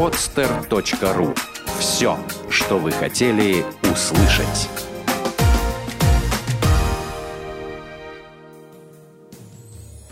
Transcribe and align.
podster.ru 0.00 1.36
Все, 1.78 2.18
что 2.48 2.78
вы 2.78 2.90
хотели 2.90 3.66
услышать. 3.82 4.70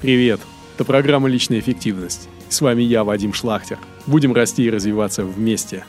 Привет! 0.02 0.40
Это 0.74 0.84
программа 0.84 1.30
«Личная 1.30 1.60
эффективность». 1.60 2.28
С 2.50 2.60
вами 2.60 2.82
я, 2.82 3.02
Вадим 3.02 3.32
Шлахтер. 3.32 3.78
Будем 4.06 4.34
расти 4.34 4.64
и 4.64 4.70
развиваться 4.70 5.24
вместе. 5.24 5.86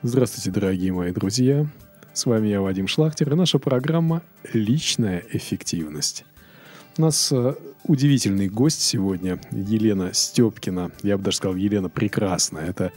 Здравствуйте, 0.00 0.50
дорогие 0.50 0.94
мои 0.94 1.12
друзья. 1.12 1.66
С 2.14 2.24
вами 2.24 2.48
я, 2.48 2.62
Вадим 2.62 2.88
Шлахтер, 2.88 3.30
и 3.30 3.36
наша 3.36 3.58
программа 3.58 4.22
«Личная 4.54 5.22
эффективность». 5.30 6.24
У 6.98 7.02
нас 7.02 7.30
э, 7.30 7.54
удивительный 7.84 8.48
гость 8.48 8.80
сегодня, 8.80 9.38
Елена 9.50 10.14
Степкина. 10.14 10.90
Я 11.02 11.18
бы 11.18 11.24
даже 11.24 11.36
сказал, 11.36 11.54
Елена 11.56 11.90
прекрасная. 11.90 12.66
Это 12.66 12.90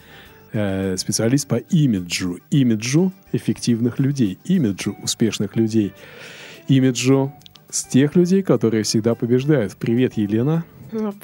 э, 0.54 0.96
специалист 0.96 1.46
по 1.48 1.56
имиджу. 1.56 2.40
Имиджу 2.50 3.12
эффективных 3.34 4.00
людей, 4.00 4.40
имиджу 4.46 4.96
успешных 5.04 5.58
людей, 5.58 5.92
имиджу 6.70 7.34
с 7.70 7.84
тех 7.84 8.16
людей, 8.16 8.42
которые 8.42 8.84
всегда 8.84 9.16
побеждают. 9.16 9.76
Привет, 9.76 10.14
Елена. 10.16 10.64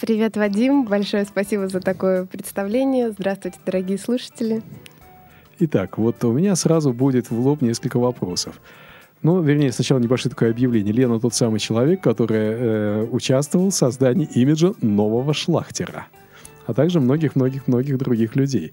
Привет, 0.02 0.36
Вадим. 0.36 0.84
Большое 0.84 1.24
спасибо 1.24 1.70
за 1.70 1.80
такое 1.80 2.26
представление. 2.26 3.12
Здравствуйте, 3.12 3.58
дорогие 3.66 3.98
слушатели. 3.98 4.62
Итак, 5.60 5.98
вот 5.98 6.22
у 6.26 6.34
меня 6.34 6.56
сразу 6.58 6.92
будет 6.92 7.32
в 7.32 7.40
лоб 7.40 7.62
несколько 7.62 8.00
вопросов. 8.00 8.60
Ну, 9.26 9.42
вернее, 9.42 9.72
сначала 9.72 9.98
небольшое 9.98 10.30
такое 10.30 10.52
объявление. 10.52 10.94
Лена 10.94 11.20
тот 11.20 11.34
самый 11.34 11.60
человек, 11.60 12.00
который 12.00 12.38
э, 12.38 13.08
участвовал 13.12 13.72
в 13.72 13.74
создании 13.74 14.28
имиджа 14.28 14.74
нового 14.84 15.34
шлахтера, 15.34 16.06
а 16.68 16.76
также 16.76 17.00
многих-многих-многих 17.00 17.98
других 17.98 18.36
людей. 18.36 18.72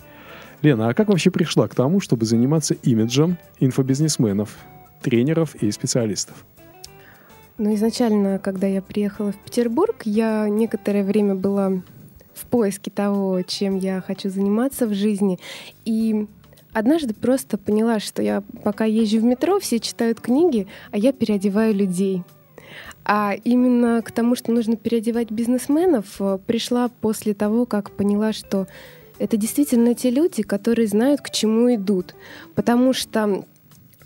Лена, 0.61 0.91
а 0.91 0.93
как 0.93 1.09
вообще 1.09 1.31
пришла 1.31 1.69
к 1.69 1.75
тому, 1.75 2.01
чтобы 2.01 2.27
заниматься 2.27 2.75
имиджем 2.75 3.39
инфобизнесменов, 3.61 4.59
тренеров 5.01 5.55
и 5.55 5.71
специалистов? 5.71 6.45
Ну, 7.57 7.75
изначально, 7.75 8.39
когда 8.39 8.67
я 8.67 8.83
приехала 8.83 9.33
в 9.33 9.37
Петербург, 9.37 10.03
я 10.05 10.51
некоторое 10.51 11.03
время 11.03 11.35
была 11.35 11.81
в 12.35 12.45
поиске 12.45 12.91
того, 12.91 13.41
чем 13.41 13.79
я 13.79 14.03
хочу 14.03 14.29
заниматься 14.29 14.87
в 14.87 14.93
жизни. 14.93 15.39
И 15.87 16.27
однажды 16.73 17.15
просто 17.15 17.59
поняла, 17.59 18.01
что 18.01 18.23
я 18.23 18.43
пока 18.65 18.85
езжу 18.85 19.21
в 19.21 19.25
метро, 19.25 19.59
все 19.61 19.79
читают 19.79 20.21
книги, 20.21 20.67
а 20.91 20.99
я 20.99 21.13
переодеваю 21.13 21.75
людей. 21.75 22.23
А 23.05 23.35
именно 23.45 24.01
к 24.03 24.13
тому, 24.13 24.37
что 24.37 24.53
нужно 24.53 24.77
переодевать 24.77 25.31
бизнесменов, 25.31 26.21
э, 26.21 26.39
пришла 26.47 26.89
после 26.89 27.35
того, 27.35 27.67
как 27.67 27.91
поняла, 27.91 28.33
что 28.33 28.69
это 29.19 29.37
действительно 29.37 29.95
те 29.95 30.11
люди, 30.11 30.43
которые 30.43 30.87
знают, 30.87 31.21
к 31.21 31.31
чему 31.31 31.75
идут. 31.75 32.15
Потому 32.55 32.93
что 32.93 33.45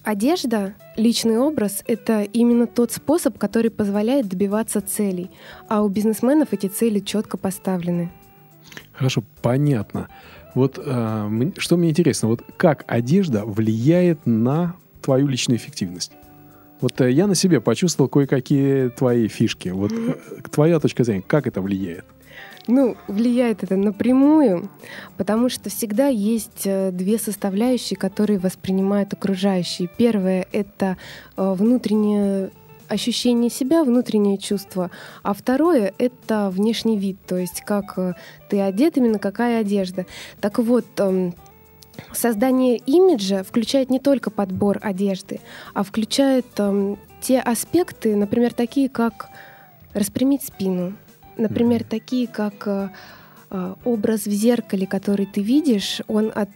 одежда, 0.03 0.75
личный 0.97 1.39
образ— 1.39 1.83
это 1.87 2.23
именно 2.23 2.67
тот 2.67 2.93
способ, 2.93 3.39
который 3.39 3.71
позволяет 3.71 4.29
добиваться 4.29 4.81
целей. 4.81 5.31
А 5.69 5.83
у 5.83 5.89
бизнесменов 5.89 6.53
эти 6.53 6.69
цели 6.69 7.01
четко 7.01 7.37
поставлены. 7.37 8.11
Хорошо, 8.93 9.23
понятно. 9.43 10.09
Вот 10.57 10.81
э, 10.83 11.51
что 11.59 11.77
мне 11.77 11.91
интересно, 11.91 12.29
вот 12.29 12.43
как 12.57 12.85
одежда 12.87 13.45
влияет 13.45 14.25
на 14.25 14.75
твою 15.03 15.27
личную 15.29 15.59
эффективность? 15.59 16.13
Вот 16.81 16.99
э, 17.03 17.13
я 17.13 17.27
на 17.27 17.35
себе 17.35 17.61
почувствовал 17.61 18.09
кое-какие 18.09 18.89
твои 18.89 19.29
фишки. 19.29 19.69
Вот 19.69 19.93
э, 19.93 20.15
твоя 20.51 20.81
точка 20.81 21.05
зрения, 21.05 21.23
как 21.27 21.47
это 21.47 21.61
влияет? 21.61 22.07
Ну, 22.69 22.97
влияет 23.07 23.65
это 23.65 23.77
напрямую, 23.77 24.71
потому 25.19 25.51
что 25.51 25.69
всегда 25.69 26.07
есть 26.07 26.63
э, 26.65 26.91
две 26.91 27.19
составляющие, 27.19 27.99
которые 27.99 28.39
воспринимают 28.39 29.13
окружающие. 29.13 29.91
Первое— 29.99 30.47
это 30.53 30.97
э, 31.37 31.53
внутреннее 31.53 32.51
ощущение 32.89 33.51
себя, 33.51 33.85
внутреннее 33.85 34.39
чувство, 34.39 34.91
а 35.23 35.35
второе— 35.35 35.93
это 35.99 36.51
внешний 36.51 36.99
вид, 36.99 37.19
то 37.27 37.37
есть 37.37 37.63
как 37.63 37.99
э, 37.99 38.15
ты 38.49 38.61
одет, 38.61 38.97
именно 38.97 39.19
какая 39.19 39.61
одежда. 39.61 40.07
Так 40.41 40.59
вот, 40.59 40.87
эм, 40.99 41.35
создание 42.13 42.77
имиджа 42.77 43.43
включает 43.43 43.91
не 43.91 43.99
только 43.99 44.31
подбор 44.31 44.79
одежды, 44.83 45.41
а 45.75 45.83
включает 45.83 46.47
эм, 46.59 46.99
те 47.21 47.41
аспекты, 47.41 48.15
например, 48.17 48.53
такие 48.53 48.89
как 48.89 49.29
распрямить 49.95 50.45
спину, 50.45 50.95
например, 51.37 51.85
такие 51.85 52.29
как 52.29 52.67
э, 52.67 52.89
э, 53.51 53.75
образ 53.85 54.27
в 54.27 54.31
зеркале, 54.31 54.87
который 54.87 55.27
ты 55.27 55.41
видишь, 55.41 56.01
он 56.09 56.33
от, 56.35 56.51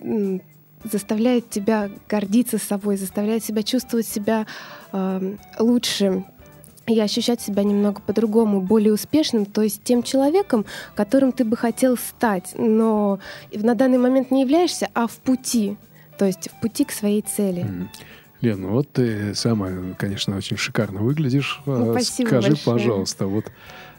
заставляет 0.84 1.50
тебя 1.50 1.90
гордиться 2.08 2.58
собой, 2.58 2.96
заставляет 2.96 3.44
себя 3.44 3.62
чувствовать 3.62 4.06
себя 4.06 4.46
э, 4.92 5.36
лучше 5.58 6.24
и 6.86 6.98
ощущать 6.98 7.40
себя 7.40 7.62
немного 7.62 8.00
по-другому, 8.00 8.60
более 8.60 8.92
успешным, 8.92 9.46
то 9.46 9.62
есть 9.62 9.82
тем 9.84 10.02
человеком, 10.02 10.64
которым 10.94 11.32
ты 11.32 11.44
бы 11.44 11.56
хотел 11.56 11.96
стать, 11.96 12.54
но 12.56 13.20
на 13.52 13.74
данный 13.74 13.98
момент 13.98 14.30
не 14.30 14.42
являешься, 14.42 14.88
а 14.94 15.06
в 15.06 15.12
пути, 15.18 15.76
то 16.18 16.24
есть 16.24 16.48
в 16.50 16.60
пути 16.60 16.84
к 16.84 16.92
своей 16.92 17.22
цели. 17.22 17.64
Mm. 17.64 17.86
Лена, 18.40 18.68
вот 18.68 18.90
ты 18.90 19.34
сама, 19.34 19.68
конечно, 19.98 20.36
очень 20.36 20.56
шикарно 20.56 21.00
выглядишь. 21.00 21.60
Ну, 21.66 21.92
спасибо 21.92 22.28
Скажи, 22.28 22.48
большое. 22.48 22.74
пожалуйста, 22.74 23.26
вот 23.26 23.44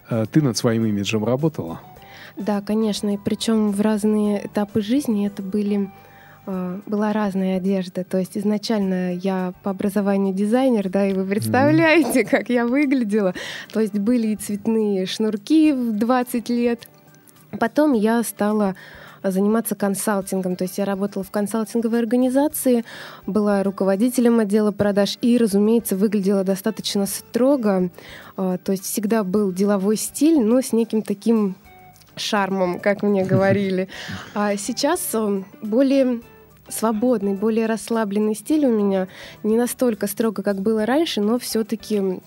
э, 0.10 0.26
ты 0.32 0.42
над 0.42 0.58
своим 0.58 0.86
имиджем 0.86 1.24
работала? 1.24 1.80
Да, 2.38 2.62
конечно, 2.62 3.14
и 3.14 3.18
причем 3.18 3.72
в 3.72 3.80
разные 3.82 4.48
этапы 4.48 4.82
жизни 4.82 5.28
это 5.28 5.44
были 5.44 5.92
Э, 5.92 6.11
была 6.46 7.14
разная 7.14 7.58
одежда. 7.58 8.04
То 8.04 8.18
есть 8.18 8.38
изначально 8.38 9.14
я 9.14 9.54
по 9.64 9.72
образованию 9.72 10.34
дизайнер, 10.34 10.90
да, 10.90 11.08
и 11.08 11.14
вы 11.14 11.26
представляете, 11.26 12.22
mm-hmm. 12.22 12.30
как 12.32 12.50
я 12.50 12.66
выглядела. 12.66 13.34
То 13.72 13.80
есть 13.80 13.94
были 13.94 14.28
и 14.28 14.36
цветные 14.36 15.06
шнурки 15.06 15.72
в 15.72 15.92
20 15.94 16.50
лет. 16.50 16.88
Потом 17.60 17.94
я 17.94 18.24
стала 18.24 18.76
заниматься 19.24 19.76
консалтингом. 19.76 20.56
То 20.56 20.64
есть 20.64 20.78
я 20.78 20.86
работала 20.86 21.24
в 21.24 21.32
консалтинговой 21.32 22.00
организации, 22.00 22.84
была 23.28 23.64
руководителем 23.64 24.40
отдела 24.40 24.72
продаж 24.72 25.18
и, 25.22 25.38
разумеется, 25.38 25.96
выглядела 25.96 26.44
достаточно 26.44 27.06
строго. 27.06 27.90
Э, 28.38 28.58
то 28.64 28.72
есть 28.72 28.86
всегда 28.86 29.24
был 29.24 29.52
деловой 29.52 29.98
стиль, 29.98 30.40
но 30.42 30.62
с 30.62 30.74
неким 30.74 31.02
таким 31.02 31.56
шармом, 32.16 32.80
как 32.80 33.04
мне 33.04 33.24
говорили. 33.26 33.88
А 34.34 34.56
сейчас 34.58 35.10
э, 35.14 35.44
более 35.62 36.22
свободный, 36.72 37.34
более 37.34 37.66
расслабленный 37.66 38.36
стиль 38.36 38.66
у 38.66 38.72
меня. 38.72 39.08
Не 39.44 39.58
настолько 39.58 40.08
строго, 40.08 40.44
как 40.44 40.62
было 40.62 40.86
раньше, 40.86 41.22
но 41.22 41.38
все-таки 41.40 42.22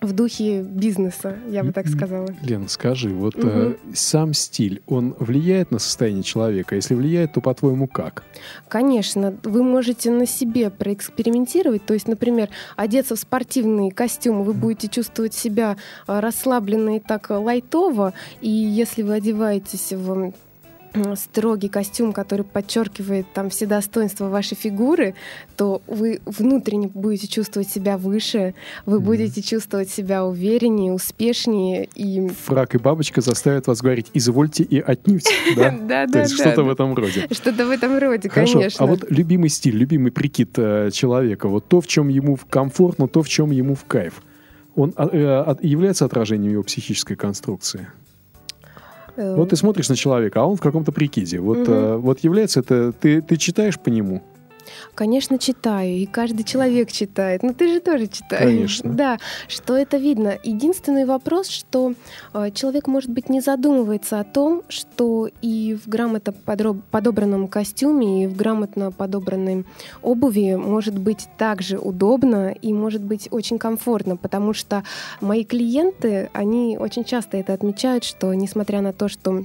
в 0.00 0.12
духе 0.12 0.62
бизнеса, 0.62 1.38
я 1.48 1.64
бы 1.64 1.72
так 1.72 1.88
сказала. 1.88 2.28
Лена, 2.42 2.68
скажи, 2.68 3.08
вот 3.08 3.34
угу. 3.36 3.48
э, 3.48 3.74
сам 3.94 4.32
стиль, 4.32 4.80
он 4.86 5.14
влияет 5.18 5.70
на 5.70 5.78
состояние 5.78 6.22
человека? 6.22 6.76
Если 6.76 6.94
влияет, 6.94 7.32
то 7.32 7.40
по-твоему 7.40 7.88
как? 7.88 8.22
Конечно, 8.68 9.36
вы 9.42 9.62
можете 9.62 10.10
на 10.10 10.26
себе 10.26 10.70
проэкспериментировать. 10.70 11.84
То 11.84 11.94
есть, 11.94 12.06
например, 12.06 12.48
одеться 12.76 13.16
в 13.16 13.18
спортивный 13.18 13.90
костюм, 13.90 14.44
вы 14.44 14.52
будете 14.52 14.88
чувствовать 14.88 15.34
себя 15.34 15.76
э, 16.06 16.20
расслабленно 16.20 16.96
и 16.96 17.00
так 17.00 17.30
лайтово. 17.30 18.12
И 18.40 18.50
если 18.50 19.02
вы 19.02 19.14
одеваетесь 19.14 19.92
в 19.92 20.32
строгий 21.16 21.68
костюм, 21.68 22.12
который 22.12 22.44
подчеркивает 22.44 23.26
там 23.32 23.50
все 23.50 23.66
достоинства 23.66 24.28
вашей 24.28 24.56
фигуры, 24.56 25.14
то 25.56 25.82
вы 25.86 26.20
внутренне 26.24 26.88
будете 26.88 27.26
чувствовать 27.26 27.68
себя 27.68 27.98
выше, 27.98 28.54
вы 28.86 28.98
mm 28.98 29.08
будете 29.08 29.40
чувствовать 29.40 29.88
себя 29.88 30.26
увереннее, 30.26 30.92
успешнее. 30.92 31.88
И... 31.94 32.28
Фрак 32.28 32.74
и 32.74 32.78
бабочка 32.78 33.22
заставят 33.22 33.66
вас 33.66 33.80
говорить 33.80 34.08
«извольте 34.12 34.62
и 34.64 34.80
отнюдь». 34.80 35.26
Да, 35.56 35.70
да, 35.80 36.06
да. 36.06 36.12
То 36.12 36.18
есть 36.20 36.34
что-то 36.34 36.62
в 36.62 36.70
этом 36.70 36.94
роде. 36.94 37.26
Что-то 37.30 37.66
в 37.66 37.70
этом 37.70 37.96
роде, 37.98 38.28
Хорошо. 38.28 38.54
конечно. 38.54 38.84
А 38.84 38.86
вот 38.86 39.10
любимый 39.10 39.48
стиль, 39.48 39.76
любимый 39.76 40.12
прикид 40.12 40.58
э, 40.58 40.90
человека, 40.92 41.48
вот 41.48 41.68
то, 41.68 41.80
в 41.80 41.86
чем 41.86 42.08
ему 42.08 42.38
комфортно, 42.50 43.08
то, 43.08 43.22
в 43.22 43.28
чем 43.28 43.50
ему 43.50 43.74
в 43.74 43.84
кайф, 43.84 44.22
он 44.74 44.92
а, 44.96 45.08
э, 45.10 45.66
является 45.66 46.04
отражением 46.04 46.52
его 46.52 46.62
психической 46.62 47.16
конструкции? 47.16 47.88
Вот 49.18 49.50
ты 49.50 49.56
смотришь 49.56 49.88
на 49.88 49.96
человека, 49.96 50.40
а 50.40 50.44
он 50.44 50.56
в 50.56 50.60
каком-то 50.60 50.92
прикиде. 50.92 51.40
Вот, 51.40 51.68
угу. 51.68 51.98
вот 51.98 52.20
является 52.20 52.60
это... 52.60 52.92
Ты, 52.92 53.20
ты 53.20 53.36
читаешь 53.36 53.78
по 53.78 53.88
нему? 53.88 54.22
Конечно, 54.94 55.38
читаю, 55.38 55.90
и 55.90 56.06
каждый 56.06 56.44
человек 56.44 56.90
читает. 56.92 57.42
Но 57.42 57.52
ты 57.52 57.68
же 57.68 57.80
тоже 57.80 58.06
читаешь. 58.06 58.42
Конечно. 58.42 58.92
Да, 58.92 59.18
что 59.46 59.76
это 59.76 59.96
видно. 59.96 60.38
Единственный 60.42 61.04
вопрос, 61.04 61.48
что 61.48 61.94
э, 62.34 62.50
человек, 62.52 62.86
может 62.86 63.10
быть, 63.10 63.28
не 63.28 63.40
задумывается 63.40 64.20
о 64.20 64.24
том, 64.24 64.62
что 64.68 65.28
и 65.42 65.76
в 65.82 65.88
грамотно 65.88 66.32
подобранном 66.32 67.48
костюме, 67.48 68.24
и 68.24 68.26
в 68.26 68.36
грамотно 68.36 68.90
подобранной 68.90 69.64
обуви 70.02 70.54
может 70.54 70.98
быть 70.98 71.28
также 71.38 71.78
удобно 71.78 72.50
и 72.50 72.72
может 72.72 73.02
быть 73.02 73.28
очень 73.30 73.58
комфортно, 73.58 74.16
потому 74.16 74.52
что 74.52 74.84
мои 75.20 75.44
клиенты, 75.44 76.30
они 76.32 76.78
очень 76.78 77.04
часто 77.04 77.36
это 77.36 77.52
отмечают, 77.52 78.04
что 78.04 78.32
несмотря 78.34 78.80
на 78.80 78.92
то, 78.92 79.08
что 79.08 79.44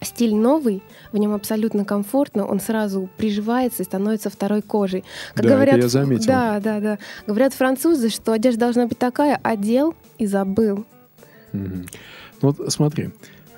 стиль 0.00 0.34
новый, 0.34 0.82
в 1.12 1.16
нем 1.16 1.34
абсолютно 1.34 1.84
комфортно, 1.84 2.46
он 2.46 2.60
сразу 2.60 3.08
приживается 3.16 3.82
и 3.82 3.86
становится 3.86 4.30
второй 4.30 4.62
кожей. 4.62 5.04
Как 5.34 5.46
да, 5.46 5.54
говорят, 5.54 5.76
это 5.76 5.84
я 5.84 5.88
заметил. 5.88 6.26
Да, 6.26 6.60
да, 6.60 6.80
да. 6.80 6.98
Говорят 7.26 7.54
французы, 7.54 8.08
что 8.10 8.32
одежда 8.32 8.60
должна 8.60 8.86
быть 8.86 8.98
такая, 8.98 9.38
одел 9.42 9.94
и 10.18 10.26
забыл. 10.26 10.84
Mm-hmm. 11.52 11.88
Ну 12.42 12.50
вот 12.50 12.72
смотри, 12.72 13.10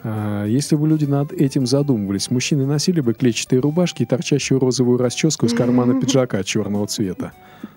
если 0.05 0.77
бы 0.77 0.89
люди 0.89 1.05
над 1.05 1.33
этим 1.33 1.67
задумывались, 1.67 2.31
мужчины 2.31 2.67
носили 2.67 3.01
бы 3.01 3.15
клетчатые 3.15 3.61
рубашки 3.61 4.03
и 4.03 4.07
торчащую 4.07 4.61
розовую 4.61 4.99
расческу 4.99 5.47
из 5.47 5.55
кармана 5.55 6.01
пиджака 6.01 6.43
черного 6.45 6.87
цвета. 6.87 7.33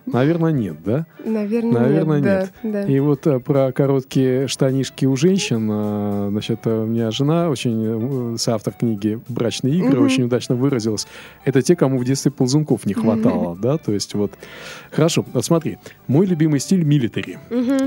Наверное, 0.06 0.52
нет, 0.52 0.78
да? 0.84 1.06
Наверное, 1.24 1.82
Наверное 1.82 2.20
нет. 2.20 2.54
нет. 2.64 2.74
Да, 2.74 2.84
да. 2.84 2.92
И 2.92 3.00
вот 3.00 3.26
а, 3.28 3.40
про 3.40 3.72
короткие 3.72 4.48
штанишки 4.48 5.06
у 5.06 5.16
женщин, 5.16 5.70
а, 5.72 6.30
значит, 6.32 6.66
у 6.66 6.86
меня 6.86 7.12
жена, 7.12 7.50
очень 7.50 8.38
соавтор 8.38 8.74
книги 8.74 9.20
«Брачные 9.30 9.76
игры», 9.76 10.00
угу. 10.00 10.06
очень 10.06 10.24
удачно 10.24 10.56
выразилась. 10.56 11.08
Это 11.46 11.62
те, 11.62 11.76
кому 11.76 11.98
в 11.98 12.04
детстве 12.04 12.32
ползунков 12.32 12.86
не 12.86 12.94
хватало, 12.94 13.56
да? 13.56 13.78
То 13.78 13.92
есть 13.92 14.14
вот... 14.16 14.32
Хорошо, 14.92 15.26
вот 15.34 15.46
смотри. 15.46 15.78
Мой 16.08 16.26
любимый 16.26 16.60
стиль 16.60 16.84
милитари. 16.84 17.38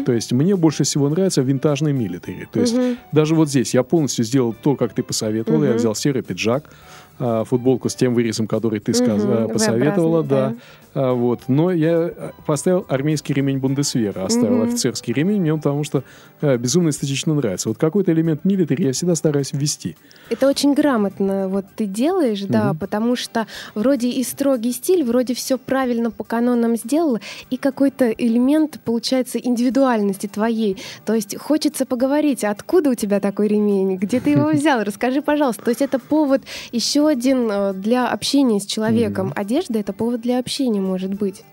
То 0.06 0.12
есть 0.12 0.32
мне 0.32 0.56
больше 0.56 0.84
всего 0.84 1.08
нравится 1.08 1.42
винтажный 1.42 1.92
милитари. 1.92 2.48
То 2.50 2.60
есть 2.60 2.76
даже 3.12 3.34
вот 3.34 3.48
здесь 3.48 3.74
я 3.74 3.82
полностью 3.82 4.23
сделал 4.24 4.52
то, 4.52 4.74
как 4.76 4.92
ты 4.94 5.02
посоветовал. 5.02 5.62
Я 5.64 5.74
взял 5.74 5.94
серый 5.94 6.22
пиджак, 6.22 6.70
футболку 7.18 7.88
с 7.88 7.94
тем 7.94 8.14
вырезом, 8.14 8.46
который 8.46 8.80
ты 8.80 8.92
сказ... 8.94 9.22
посоветовала, 9.52 10.22
да. 10.22 10.54
А, 10.94 11.12
вот. 11.12 11.42
Но 11.48 11.70
я 11.70 12.12
поставил 12.46 12.86
армейский 12.88 13.34
ремень 13.34 13.58
Бундесвера, 13.58 14.24
оставил 14.24 14.62
mm-hmm. 14.62 14.68
офицерский 14.68 15.12
ремень, 15.12 15.40
мне 15.40 15.52
он 15.52 15.60
потому 15.60 15.84
что 15.84 16.04
а, 16.40 16.56
безумно 16.56 16.90
эстетично 16.90 17.34
нравится. 17.34 17.68
Вот 17.68 17.78
какой-то 17.78 18.12
элемент 18.12 18.44
милитари 18.44 18.84
я 18.84 18.92
всегда 18.92 19.14
стараюсь 19.14 19.52
ввести. 19.52 19.96
Это 20.30 20.48
очень 20.48 20.74
грамотно 20.74 21.48
вот 21.48 21.66
ты 21.76 21.86
делаешь, 21.86 22.42
mm-hmm. 22.42 22.48
да, 22.48 22.74
потому 22.74 23.16
что 23.16 23.46
вроде 23.74 24.08
и 24.08 24.22
строгий 24.22 24.72
стиль, 24.72 25.04
вроде 25.04 25.34
все 25.34 25.58
правильно 25.58 26.10
по 26.10 26.24
канонам 26.24 26.76
сделала, 26.76 27.20
и 27.50 27.56
какой-то 27.56 28.10
элемент, 28.10 28.80
получается, 28.84 29.38
индивидуальности 29.38 30.26
твоей. 30.26 30.76
То 31.04 31.14
есть 31.14 31.36
хочется 31.38 31.86
поговорить, 31.86 32.44
откуда 32.44 32.90
у 32.90 32.94
тебя 32.94 33.20
такой 33.20 33.48
ремень, 33.48 33.96
где 33.96 34.20
ты 34.20 34.30
его 34.30 34.48
взял, 34.52 34.82
расскажи, 34.82 35.22
пожалуйста. 35.22 35.64
То 35.64 35.70
есть 35.70 35.82
это 35.82 35.98
повод 35.98 36.42
еще 36.72 37.08
один 37.08 37.50
э, 37.50 37.72
для 37.74 38.08
общения 38.08 38.60
с 38.60 38.66
человеком. 38.66 39.28
Mm-hmm. 39.28 39.40
Одежда— 39.40 39.78
это 39.80 39.92
повод 39.92 40.20
для 40.20 40.38
общения 40.38 40.83
может 40.84 41.14
быть. 41.14 41.44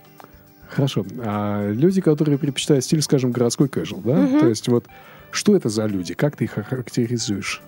Хорошо. 0.68 1.06
А 1.20 1.70
люди, 1.72 2.02
которые 2.02 2.38
предпочитают 2.38 2.84
стиль, 2.86 3.02
скажем, 3.02 3.32
городской 3.32 3.68
casual, 3.68 4.02
да? 4.04 4.24
Угу. 4.24 4.40
То 4.40 4.48
есть 4.48 4.68
вот 4.68 4.86
что 5.32 5.56
это 5.56 5.70
за 5.70 5.86
люди? 5.86 6.14
Как 6.14 6.36
ты 6.36 6.46
их 6.46 6.52
характеризуешь? 6.52 7.62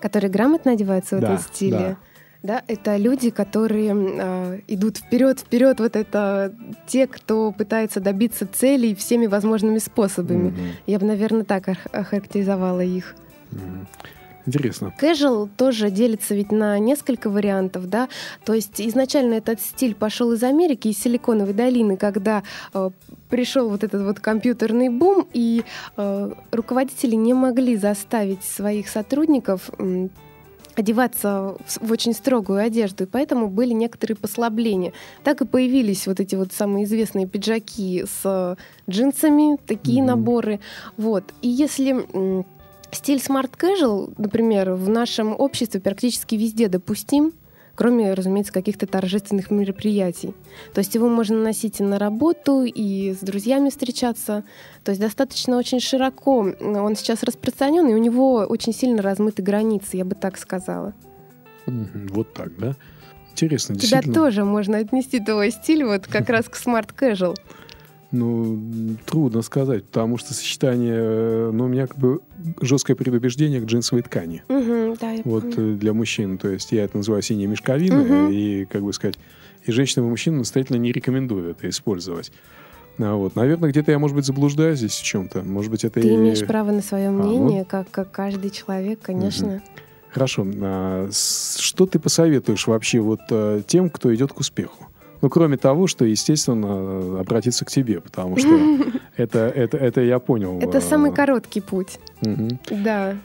Которые 0.00 0.30
грамотно 0.30 0.72
одеваются 0.72 1.16
в 1.16 1.20
да, 1.20 1.34
этом 1.34 1.44
стиле? 1.44 1.78
Да. 1.78 1.96
Да, 2.42 2.62
это 2.68 2.96
люди, 2.96 3.28
которые 3.28 3.94
э, 3.94 4.60
идут 4.66 4.96
вперед, 4.96 5.40
вперед. 5.40 5.78
Вот 5.78 5.94
это 5.94 6.54
те, 6.86 7.06
кто 7.06 7.52
пытается 7.52 8.00
добиться 8.00 8.46
целей 8.46 8.94
всеми 8.94 9.26
возможными 9.26 9.76
способами. 9.76 10.48
Mm-hmm. 10.48 10.72
Я 10.86 10.98
бы, 10.98 11.04
наверное, 11.04 11.44
так 11.44 11.68
охарактеризовала 11.92 12.80
их. 12.80 13.14
Mm-hmm. 13.50 13.86
Интересно. 14.46 14.94
Casual 15.00 15.48
тоже 15.56 15.90
делится 15.90 16.34
ведь 16.34 16.50
на 16.50 16.78
несколько 16.78 17.28
вариантов, 17.28 17.88
да. 17.88 18.08
То 18.44 18.54
есть 18.54 18.80
изначально 18.80 19.34
этот 19.34 19.60
стиль 19.60 19.94
пошел 19.94 20.32
из 20.32 20.42
Америки, 20.42 20.88
из 20.88 20.98
Силиконовой 20.98 21.52
долины, 21.52 21.96
когда 21.96 22.42
э, 22.72 22.90
пришел 23.28 23.68
вот 23.68 23.84
этот 23.84 24.02
вот 24.02 24.20
компьютерный 24.20 24.88
бум, 24.88 25.26
и 25.32 25.62
э, 25.96 26.32
руководители 26.52 27.16
не 27.16 27.34
могли 27.34 27.76
заставить 27.76 28.42
своих 28.42 28.88
сотрудников 28.88 29.70
э, 29.78 30.08
одеваться 30.74 31.56
в 31.80 31.92
очень 31.92 32.14
строгую 32.14 32.60
одежду, 32.60 33.04
и 33.04 33.06
поэтому 33.06 33.48
были 33.48 33.72
некоторые 33.72 34.16
послабления. 34.16 34.92
Так 35.22 35.42
и 35.42 35.46
появились 35.46 36.06
вот 36.06 36.20
эти 36.20 36.34
вот 36.34 36.52
самые 36.52 36.84
известные 36.84 37.26
пиджаки 37.26 38.06
с 38.06 38.56
джинсами, 38.88 39.58
такие 39.66 40.00
mm-hmm. 40.00 40.06
наборы. 40.06 40.60
Вот. 40.96 41.24
И 41.42 41.48
если 41.48 42.06
Стиль 42.92 43.18
smart 43.18 43.50
casual, 43.58 44.12
например, 44.18 44.72
в 44.72 44.88
нашем 44.88 45.34
обществе 45.38 45.80
практически 45.80 46.34
везде 46.34 46.68
допустим, 46.68 47.32
кроме, 47.74 48.12
разумеется, 48.12 48.52
каких-то 48.52 48.86
торжественных 48.86 49.50
мероприятий. 49.50 50.34
То 50.74 50.80
есть 50.80 50.94
его 50.94 51.08
можно 51.08 51.38
носить 51.42 51.80
и 51.80 51.82
на 51.82 51.98
работу, 51.98 52.64
и 52.64 53.14
с 53.14 53.18
друзьями 53.20 53.70
встречаться. 53.70 54.44
То 54.84 54.90
есть 54.90 55.00
достаточно 55.00 55.56
очень 55.56 55.80
широко 55.80 56.52
он 56.60 56.96
сейчас 56.96 57.22
распространен, 57.22 57.88
и 57.88 57.94
у 57.94 57.98
него 57.98 58.46
очень 58.48 58.74
сильно 58.74 59.00
размыты 59.00 59.42
границы, 59.42 59.96
я 59.96 60.04
бы 60.04 60.14
так 60.14 60.36
сказала. 60.36 60.92
Вот 61.66 62.34
так, 62.34 62.56
да? 62.58 62.76
Интересно, 63.32 63.76
Тебя 63.76 64.02
тоже 64.02 64.44
можно 64.44 64.78
отнести 64.78 65.20
твой 65.20 65.50
стиль 65.50 65.84
вот 65.84 66.06
как 66.06 66.28
раз 66.28 66.46
к 66.46 66.56
smart 66.56 66.90
casual. 66.94 67.36
Ну, 68.12 68.96
трудно 69.06 69.42
сказать, 69.42 69.84
потому 69.84 70.18
что 70.18 70.34
сочетание, 70.34 70.96
э, 70.96 71.50
ну, 71.52 71.64
у 71.64 71.68
меня 71.68 71.86
как 71.86 71.96
бы 71.96 72.20
жесткое 72.60 72.96
предубеждение 72.96 73.60
к 73.60 73.64
джинсовой 73.64 74.02
ткани. 74.02 74.42
Угу, 74.48 74.96
да, 75.00 75.14
вот 75.24 75.54
помню. 75.54 75.74
Э, 75.74 75.76
для 75.76 75.92
мужчин, 75.92 76.36
то 76.36 76.48
есть 76.48 76.72
я 76.72 76.84
это 76.84 76.96
называю 76.96 77.22
синяя 77.22 77.46
мешковина, 77.46 78.02
угу. 78.02 78.32
и, 78.32 78.64
как 78.64 78.82
бы 78.82 78.92
сказать, 78.92 79.16
и 79.64 79.70
женщинам 79.70 80.08
и 80.08 80.10
мужчинам 80.10 80.40
настоятельно 80.40 80.78
не 80.78 80.90
рекомендую 80.90 81.52
это 81.52 81.68
использовать. 81.68 82.32
А 82.98 83.14
вот, 83.14 83.36
наверное, 83.36 83.70
где-то 83.70 83.92
я, 83.92 83.98
может 83.98 84.16
быть, 84.16 84.26
заблуждаюсь 84.26 84.78
здесь 84.78 84.96
в 84.96 85.04
чем-то. 85.04 85.42
Может 85.42 85.70
быть, 85.70 85.84
это 85.84 86.00
Ты 86.00 86.08
и... 86.08 86.14
имеешь 86.16 86.44
право 86.44 86.70
на 86.70 86.82
свое 86.82 87.10
мнение, 87.10 87.60
а, 87.60 87.64
ну... 87.64 87.64
как, 87.64 87.90
как 87.90 88.10
каждый 88.10 88.50
человек, 88.50 89.00
конечно. 89.00 89.54
Угу. 89.54 89.62
Хорошо. 90.10 90.46
А, 90.60 91.08
что 91.12 91.86
ты 91.86 91.98
посоветуешь 91.98 92.66
вообще 92.66 93.00
вот 93.00 93.20
а, 93.30 93.62
тем, 93.62 93.88
кто 93.88 94.14
идет 94.14 94.32
к 94.32 94.40
успеху? 94.40 94.89
Ну, 95.20 95.28
кроме 95.28 95.56
того, 95.56 95.86
что, 95.86 96.04
естественно, 96.04 97.20
обратиться 97.20 97.64
к 97.64 97.70
тебе, 97.70 98.00
потому 98.00 98.38
что 98.38 98.48
это, 99.16 99.38
это, 99.48 99.76
это 99.76 100.00
я 100.00 100.18
понял. 100.18 100.58
Это 100.60 100.78
э, 100.78 100.80
самый 100.80 101.12
короткий 101.12 101.60
путь. 101.60 101.98
Да. 102.70 103.16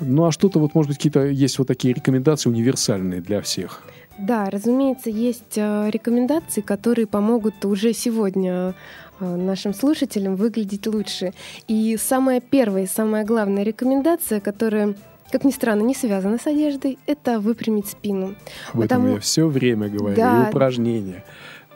Ну, 0.00 0.24
а 0.24 0.32
что-то 0.32 0.58
вот, 0.58 0.74
может 0.74 0.88
быть, 0.88 0.98
какие-то 0.98 1.24
есть 1.24 1.58
вот 1.58 1.68
такие 1.68 1.94
рекомендации 1.94 2.48
универсальные 2.48 3.20
для 3.20 3.40
всех? 3.40 3.82
Да, 4.18 4.48
разумеется, 4.48 5.10
есть 5.10 5.56
э, 5.56 5.90
рекомендации, 5.90 6.60
которые 6.60 7.06
помогут 7.06 7.64
уже 7.64 7.92
сегодня 7.92 8.74
э, 9.18 9.36
нашим 9.36 9.74
слушателям 9.74 10.36
выглядеть 10.36 10.86
лучше. 10.86 11.32
И 11.66 11.96
самая 12.00 12.40
первая, 12.40 12.86
самая 12.86 13.24
главная 13.24 13.64
рекомендация, 13.64 14.40
которая 14.40 14.94
как 15.30 15.44
ни 15.44 15.50
странно, 15.50 15.82
не 15.82 15.94
связано 15.94 16.38
с 16.38 16.46
одеждой, 16.46 16.98
это 17.06 17.40
выпрямить 17.40 17.88
спину. 17.88 18.34
Об 18.72 18.82
Потому... 18.82 19.04
этом 19.06 19.14
я 19.14 19.20
все 19.20 19.46
время 19.46 19.88
говорю. 19.88 20.16
Да. 20.16 20.44
И 20.44 20.48
упражнения 20.48 21.24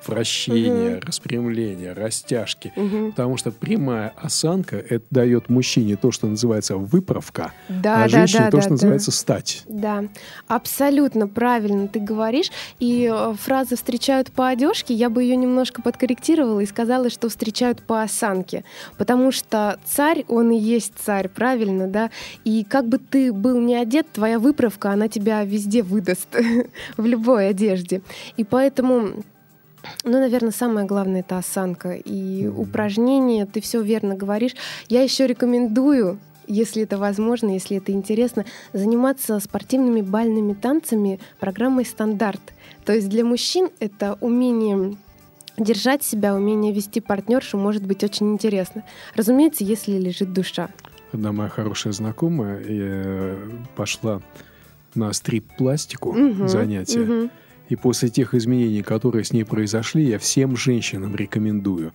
вращения, 0.07 0.97
угу. 0.97 1.07
распрямления, 1.07 1.95
растяжки. 1.95 2.73
Угу. 2.77 3.11
Потому 3.11 3.37
что 3.37 3.51
прямая 3.51 4.13
осанка 4.17 4.77
это 4.77 5.05
дает 5.11 5.49
мужчине 5.49 5.97
то, 5.97 6.11
что 6.11 6.27
называется 6.27 6.77
выправка, 6.77 7.53
да, 7.69 8.05
а 8.05 8.09
женщине 8.09 8.45
да, 8.45 8.51
то, 8.51 8.57
да, 8.57 8.61
что 8.61 8.71
да. 8.71 8.75
называется 8.75 9.11
стать. 9.11 9.63
Да, 9.69 10.05
абсолютно 10.47 11.29
правильно 11.29 11.89
ты 11.89 12.01
говоришь. 12.01 12.51
И 12.79 13.11
э, 13.13 13.35
фраза 13.41 13.77
«встречают 13.77 14.31
по 14.33 14.49
одежке», 14.49 14.95
я 14.95 15.11
бы 15.11 15.23
ее 15.23 15.37
немножко 15.37 15.83
подкорректировала 15.83 16.61
и 16.61 16.67
сказала, 16.67 17.11
что 17.11 17.29
встречают 17.29 17.83
по 17.83 18.03
осанке. 18.03 18.65
Потому 18.97 19.33
что 19.33 19.79
царь, 19.85 20.25
он 20.29 20.51
и 20.51 20.59
есть 20.59 20.93
царь, 20.97 21.29
правильно, 21.29 21.87
да? 21.87 22.11
И 22.45 22.65
как 22.65 22.89
бы 22.89 22.99
ты 22.99 23.33
был 23.33 23.61
не 23.61 23.77
одет, 23.77 24.07
твоя 24.13 24.39
выправка, 24.39 24.91
она 24.91 25.09
тебя 25.09 25.45
везде 25.45 25.83
выдаст, 25.83 26.29
в 26.97 27.07
любой 27.07 27.49
одежде. 27.49 28.03
И 28.37 28.45
поэтому 28.45 29.25
ну, 30.05 30.13
наверное, 30.13 30.53
самое 30.53 30.87
главное 30.87 31.21
это 31.21 31.39
осанка 31.39 31.93
и 31.93 32.45
mm-hmm. 32.45 32.61
упражнения. 32.61 33.47
Ты 33.47 33.61
все 33.61 33.83
верно 33.83 34.15
говоришь. 34.15 34.55
Я 34.89 35.03
еще 35.03 35.27
рекомендую 35.27 36.19
если 36.51 36.83
это 36.83 36.97
возможно, 36.97 37.51
если 37.51 37.77
это 37.77 37.93
интересно, 37.93 38.47
заниматься 38.73 39.39
спортивными 39.39 40.01
бальными 40.01 40.55
танцами 40.55 41.21
программой 41.39 41.85
«Стандарт». 41.85 42.41
То 42.87 42.95
есть 42.95 43.11
для 43.11 43.23
мужчин 43.23 43.69
это 43.81 44.17
умение 44.23 44.97
держать 45.59 46.03
себя, 46.03 46.35
умение 46.35 46.73
вести 46.73 47.01
партнершу 47.01 47.59
может 47.59 47.85
быть 47.85 48.03
очень 48.03 48.33
интересно. 48.33 48.83
Разумеется, 49.15 49.65
если 49.65 49.99
лежит 49.99 50.33
душа. 50.33 50.71
Одна 51.13 51.33
моя 51.33 51.51
хорошая 51.51 51.93
знакомая 51.93 52.63
э, 52.65 53.51
пошла 53.77 54.23
на 54.95 55.13
стрип-пластику 55.13 56.11
угу, 56.11 56.49
занятия. 56.49 57.01
Угу. 57.01 57.31
И 57.69 57.77
после 57.77 58.09
тех 58.09 58.35
изменений, 58.35 58.83
которые 58.83 59.25
с 59.25 59.33
ней 59.33 59.45
произошли, 59.45 60.05
я 60.05 60.19
всем 60.19 60.57
женщинам 60.57 61.15
рекомендую. 61.15 61.93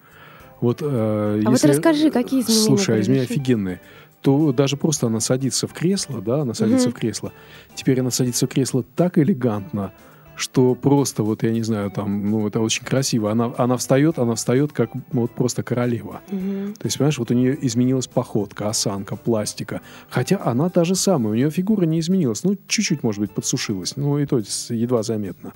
Вот, 0.62 0.82
э, 0.82 0.86
а 0.86 1.36
если, 1.52 1.68
вот 1.68 1.76
расскажи, 1.76 2.12
какие 2.12 2.42
изменения 2.42 2.66
Слушай, 2.66 2.98
а 2.98 3.02
изменения 3.02 3.26
офигенные. 3.26 3.82
То 4.22 4.54
даже 4.54 4.78
просто 4.78 5.08
она 5.08 5.20
садится 5.20 5.68
в 5.68 5.74
кресло, 5.74 6.22
да, 6.22 6.42
она 6.42 6.54
садится 6.54 6.88
угу. 6.88 6.96
в 6.96 7.00
кресло. 7.00 7.34
Теперь 7.76 8.00
она 8.00 8.12
садится 8.12 8.46
в 8.46 8.50
кресло 8.50 8.84
так 8.96 9.18
элегантно, 9.18 9.92
что 10.36 10.76
просто 10.76 11.24
вот, 11.24 11.44
я 11.44 11.52
не 11.52 11.64
знаю, 11.64 11.92
там, 11.92 12.30
ну, 12.30 12.48
это 12.48 12.60
очень 12.60 12.84
красиво. 12.86 13.32
Она, 13.32 13.54
она 13.58 13.78
встает, 13.78 14.20
она 14.20 14.36
встает 14.36 14.72
как 14.72 14.94
ну, 15.12 15.22
вот 15.22 15.32
просто 15.32 15.64
королева. 15.64 16.22
Мгм. 16.32 16.74
То 16.74 16.86
есть, 16.86 16.98
понимаешь, 16.98 17.18
вот 17.20 17.32
у 17.32 17.34
нее 17.34 17.58
изменилась 17.66 18.08
походка, 18.08 18.70
осанка, 18.70 19.16
пластика. 19.16 19.82
Хотя 20.10 20.42
она 20.44 20.70
та 20.70 20.84
же 20.84 20.96
самая, 20.96 21.34
у 21.34 21.36
нее 21.36 21.52
фигура 21.52 21.86
не 21.86 22.00
изменилась. 22.00 22.44
Ну, 22.44 22.58
чуть-чуть, 22.68 23.04
может 23.04 23.22
быть, 23.22 23.32
подсушилась. 23.32 23.96
Ну, 23.96 24.18
и 24.18 24.26
то 24.26 24.42
едва 24.70 25.04
заметно. 25.04 25.54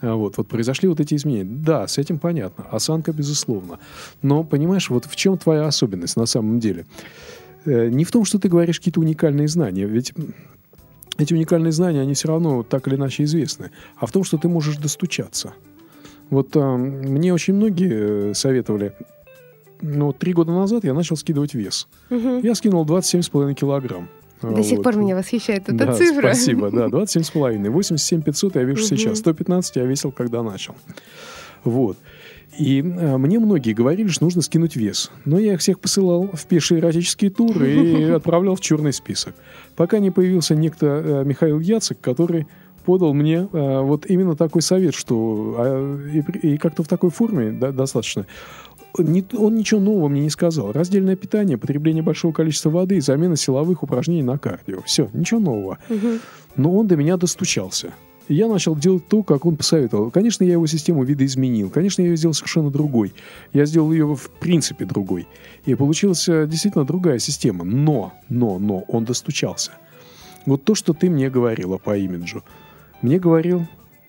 А 0.00 0.14
Вот, 0.14 0.36
вот 0.36 0.48
произошли 0.48 0.88
вот 0.88 1.00
эти 1.00 1.14
изменения. 1.14 1.44
Да, 1.44 1.86
с 1.88 1.98
этим 1.98 2.18
понятно. 2.18 2.64
Осанка, 2.70 3.12
безусловно. 3.12 3.78
Но, 4.22 4.44
понимаешь, 4.44 4.90
вот 4.90 5.06
в 5.06 5.16
чем 5.16 5.38
твоя 5.38 5.66
особенность 5.66 6.16
на 6.16 6.26
самом 6.26 6.60
деле? 6.60 6.86
Э, 7.64 7.88
Не 7.88 8.04
в 8.04 8.10
том, 8.10 8.24
что 8.24 8.38
ты 8.38 8.48
говоришь 8.48 8.78
какие-то 8.78 9.00
уникальные 9.00 9.48
знания. 9.48 9.86
Ведь 9.86 10.12
эти 11.18 11.34
уникальные 11.34 11.72
знания, 11.72 12.00
они 12.00 12.14
все 12.14 12.28
равно 12.28 12.62
так 12.62 12.86
или 12.88 12.96
иначе 12.96 13.24
известны. 13.24 13.70
А 13.96 14.06
в 14.06 14.12
том, 14.12 14.24
что 14.24 14.36
ты 14.38 14.48
можешь 14.48 14.76
достучаться. 14.76 15.54
Вот 16.30 16.56
а, 16.56 16.76
мне 16.76 17.32
очень 17.34 17.54
многие 17.54 18.30
э, 18.30 18.34
советовали, 18.34 18.94
ну, 19.80 20.06
вот 20.06 20.18
три 20.18 20.32
года 20.32 20.52
назад 20.52 20.84
я 20.84 20.94
начал 20.94 21.16
скидывать 21.16 21.54
вес. 21.54 21.86
Мгм. 22.10 22.40
Я 22.40 22.54
скинул 22.54 22.84
27,5 22.84 23.54
килограмм. 23.54 24.08
До 24.42 24.62
сих 24.62 24.78
Вот. 24.78 24.84
пор 24.84 24.96
меня 24.96 25.16
восхищает 25.16 25.68
эта 25.68 25.86
Да, 25.86 25.94
цифра. 25.94 26.20
спасибо, 26.34 26.70
да, 26.70 26.88
27,5. 26.88 27.70
87 27.70 28.22
500 28.22 28.56
я 28.56 28.62
вешу 28.62 28.84
Мгм. 28.86 28.96
сейчас. 28.96 29.18
115 29.18 29.76
я 29.76 29.84
весил, 29.84 30.12
когда 30.12 30.42
начал. 30.42 30.74
Вот. 31.62 31.96
И 32.58 32.80
э, 32.80 33.16
мне 33.16 33.38
многие 33.38 33.72
говорили, 33.72 34.08
что 34.08 34.24
нужно 34.24 34.42
скинуть 34.42 34.76
вес. 34.76 35.10
Но 35.24 35.38
я 35.38 35.54
их 35.54 35.60
всех 35.60 35.80
посылал 35.80 36.30
в 36.32 36.46
пешие 36.46 36.80
эротические 36.80 37.30
туры 37.30 37.72
и 37.72 38.02
отправлял 38.10 38.54
в 38.54 38.60
черный 38.60 38.92
список. 38.92 39.34
Пока 39.76 39.98
не 39.98 40.10
появился 40.10 40.54
некто 40.54 40.86
э, 40.86 41.24
Михаил 41.24 41.58
Яцек, 41.58 42.00
который 42.00 42.46
подал 42.84 43.14
мне 43.14 43.48
э, 43.50 43.80
вот 43.80 44.06
именно 44.06 44.36
такой 44.36 44.62
совет, 44.62 44.94
что 44.94 45.54
а, 45.58 45.98
и, 46.42 46.56
как-то 46.58 46.82
в 46.82 46.88
такой 46.88 47.10
форме 47.10 47.50
да, 47.50 47.72
достаточно. 47.72 48.26
Не- 48.98 49.24
он 49.36 49.56
ничего 49.56 49.80
нового 49.80 50.08
мне 50.08 50.20
не 50.20 50.30
сказал. 50.30 50.70
Раздельное 50.70 51.16
питание, 51.16 51.58
потребление 51.58 52.02
большого 52.02 52.32
количества 52.32 52.70
воды 52.70 52.96
и 52.96 53.00
замена 53.00 53.36
силовых 53.36 53.82
упражнений 53.82 54.22
на 54.22 54.38
кардио. 54.38 54.82
Все, 54.82 55.08
ничего 55.12 55.40
нового. 55.40 55.78
Но 56.56 56.72
он 56.72 56.86
до 56.86 56.96
меня 56.96 57.16
достучался. 57.16 57.92
Я 58.28 58.48
начал 58.48 58.74
делать 58.74 59.06
то, 59.06 59.22
как 59.22 59.44
он 59.44 59.56
посоветовал. 59.56 60.10
Конечно, 60.10 60.44
я 60.44 60.52
его 60.52 60.66
систему 60.66 61.04
видоизменил. 61.04 61.68
Конечно, 61.68 62.00
я 62.00 62.08
ее 62.08 62.16
сделал 62.16 62.34
совершенно 62.34 62.70
другой. 62.70 63.12
Я 63.52 63.66
сделал 63.66 63.92
ее 63.92 64.14
в 64.16 64.30
принципе 64.30 64.86
другой. 64.86 65.28
И 65.66 65.74
получилась 65.74 66.26
э, 66.28 66.46
действительно 66.46 66.86
другая 66.86 67.18
система. 67.18 67.64
Но, 67.64 68.14
но, 68.30 68.58
но, 68.58 68.80
он 68.88 69.04
достучался. 69.04 69.72
Вот 70.46 70.64
то, 70.64 70.74
что 70.74 70.94
ты 70.94 71.10
мне 71.10 71.28
говорила 71.28 71.76
по 71.76 71.96
имиджу. 71.98 72.42
Мне 73.02 73.18
говорил 73.18 73.66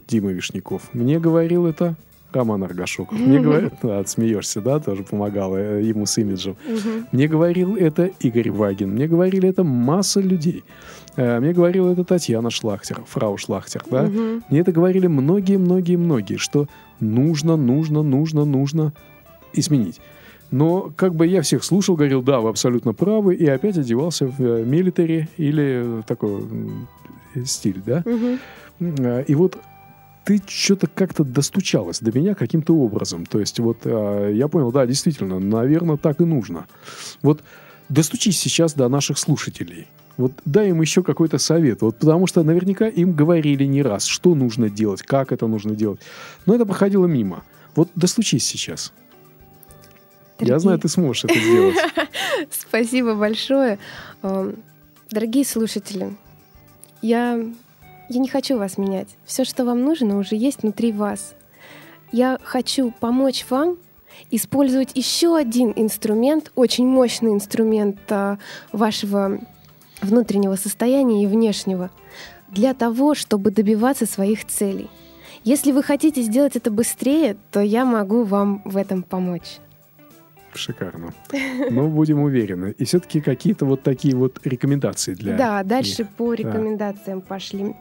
Дима 0.08 0.32
Вишняков. 0.32 0.94
Мне 0.94 1.20
говорил 1.20 1.66
это 1.66 1.96
Роман 2.36 2.64
Аргашоков. 2.64 3.18
Мне 3.20 3.40
говорил... 3.40 3.72
Да, 3.82 4.06
смеешься, 4.06 4.62
да, 4.62 4.80
тоже 4.80 5.04
помогала 5.04 5.58
э, 5.58 5.82
ему 5.84 6.06
с 6.06 6.18
имиджем. 6.18 6.56
Мне 7.12 7.28
говорил 7.28 7.76
это 7.76 8.06
Игорь 8.20 8.52
Вагин. 8.52 8.92
Мне 8.92 9.08
говорили 9.08 9.50
это 9.50 9.64
масса 9.64 10.20
людей. 10.20 10.64
Э, 11.16 11.40
Мне 11.40 11.54
говорила 11.54 11.92
это 11.92 12.04
Татьяна 12.04 12.50
Шлахтер, 12.50 13.04
фрау 13.08 13.38
Шлахтер, 13.38 13.84
да? 13.90 14.04
Мне 14.50 14.60
это 14.60 14.72
говорили 14.72 15.08
многие-многие-многие, 15.08 16.38
что 16.38 16.68
нужно, 17.00 17.56
нужно, 17.56 18.04
нужно, 18.04 18.46
нужно 18.46 18.94
изменить. 19.54 20.02
Но 20.52 20.92
как 20.96 21.16
бы 21.16 21.26
я 21.28 21.42
всех 21.42 21.64
слушал, 21.64 21.96
говорил, 21.96 22.22
да, 22.22 22.40
вы 22.40 22.50
абсолютно 22.50 22.94
правы, 22.94 23.36
и 23.36 23.46
опять 23.48 23.78
одевался 23.78 24.28
в 24.28 24.40
э, 24.40 24.64
милитари 24.64 25.28
или 25.38 26.04
такой 26.08 26.44
стиль, 27.46 27.82
да? 27.86 28.04
И 29.28 29.36
вот 29.36 29.58
ты 30.26 30.42
что-то 30.48 30.88
как-то 30.88 31.24
достучалась 31.24 32.00
до 32.00 32.12
меня 32.18 32.34
каким-то 32.36 32.76
образом. 32.76 33.26
То 33.26 33.40
есть 33.40 33.60
вот 33.60 33.78
э, 33.84 34.32
я 34.34 34.48
понял, 34.48 34.72
да, 34.72 34.86
действительно, 34.86 35.40
наверное, 35.40 35.98
так 35.98 36.20
и 36.20 36.26
нужно. 36.26 36.66
Вот 37.22 37.42
достучись 37.90 38.40
сейчас 38.40 38.74
до 38.74 38.90
наших 38.90 39.18
слушателей. 39.20 39.88
Вот 40.18 40.32
дай 40.46 40.70
им 40.70 40.82
еще 40.82 41.04
какой-то 41.04 41.38
совет. 41.38 41.82
Вот 41.82 41.98
потому 42.00 42.26
что 42.26 42.44
наверняка 42.44 42.88
им 42.88 43.14
говорили 43.14 43.66
не 43.66 43.82
раз, 43.84 44.06
что 44.06 44.34
нужно 44.34 44.70
делать, 44.70 45.04
как 45.04 45.32
это 45.32 45.46
нужно 45.48 45.76
делать. 45.76 46.00
Но 46.46 46.56
это 46.56 46.66
проходило 46.66 47.06
мимо. 47.06 47.44
Вот 47.76 47.90
достучись 47.96 48.46
сейчас. 48.46 48.94
Я 50.40 50.48
Дорогие- 50.48 50.60
знаю, 50.60 50.80
ты 50.80 50.90
сможешь 50.90 51.26
это 51.26 51.40
сделать. 51.40 51.76
Спасибо 52.50 53.16
большое. 53.16 53.78
Эм, 54.24 54.56
Дорогие 55.12 55.46
слушатели, 55.46 56.16
я, 57.02 57.40
я 58.10 58.20
не 58.20 58.28
хочу 58.28 58.58
вас 58.58 58.78
менять. 58.78 59.10
Все, 59.26 59.44
что 59.44 59.66
вам 59.66 59.82
нужно, 59.84 60.18
уже 60.18 60.36
есть 60.36 60.64
внутри 60.64 60.92
вас. 60.92 61.36
Я 62.12 62.40
хочу 62.44 62.92
помочь 63.00 63.46
вам 63.50 63.78
использовать 64.32 64.92
еще 64.96 65.36
один 65.36 65.74
инструмент, 65.76 66.52
очень 66.56 66.86
мощный 66.88 67.34
инструмент 67.34 68.00
а, 68.10 68.38
вашего 68.72 69.40
внутреннего 70.02 70.56
состояния 70.56 71.24
и 71.24 71.28
внешнего, 71.28 71.90
для 72.50 72.74
того, 72.74 73.16
чтобы 73.16 73.52
добиваться 73.52 74.06
своих 74.06 74.46
целей. 74.46 74.90
Если 75.44 75.72
вы 75.72 75.84
хотите 75.84 76.22
сделать 76.22 76.56
это 76.56 76.72
быстрее, 76.72 77.38
то 77.52 77.60
я 77.62 77.86
могу 77.86 78.24
вам 78.24 78.62
в 78.66 78.78
этом 78.78 79.04
помочь. 79.04 79.60
Шикарно. 80.54 81.14
Но 81.70 81.88
будем 81.90 82.22
уверены. 82.22 82.74
И 82.78 82.86
все-таки 82.86 83.20
какие-то 83.20 83.66
вот 83.66 83.84
такие 83.84 84.16
вот 84.16 84.40
рекомендации 84.46 85.14
для 85.14 85.36
Да, 85.36 85.64
дальше 85.64 86.04
них. 86.04 86.12
по 86.12 86.34
рекомендациям 86.34 87.22
пошли. 87.22 87.76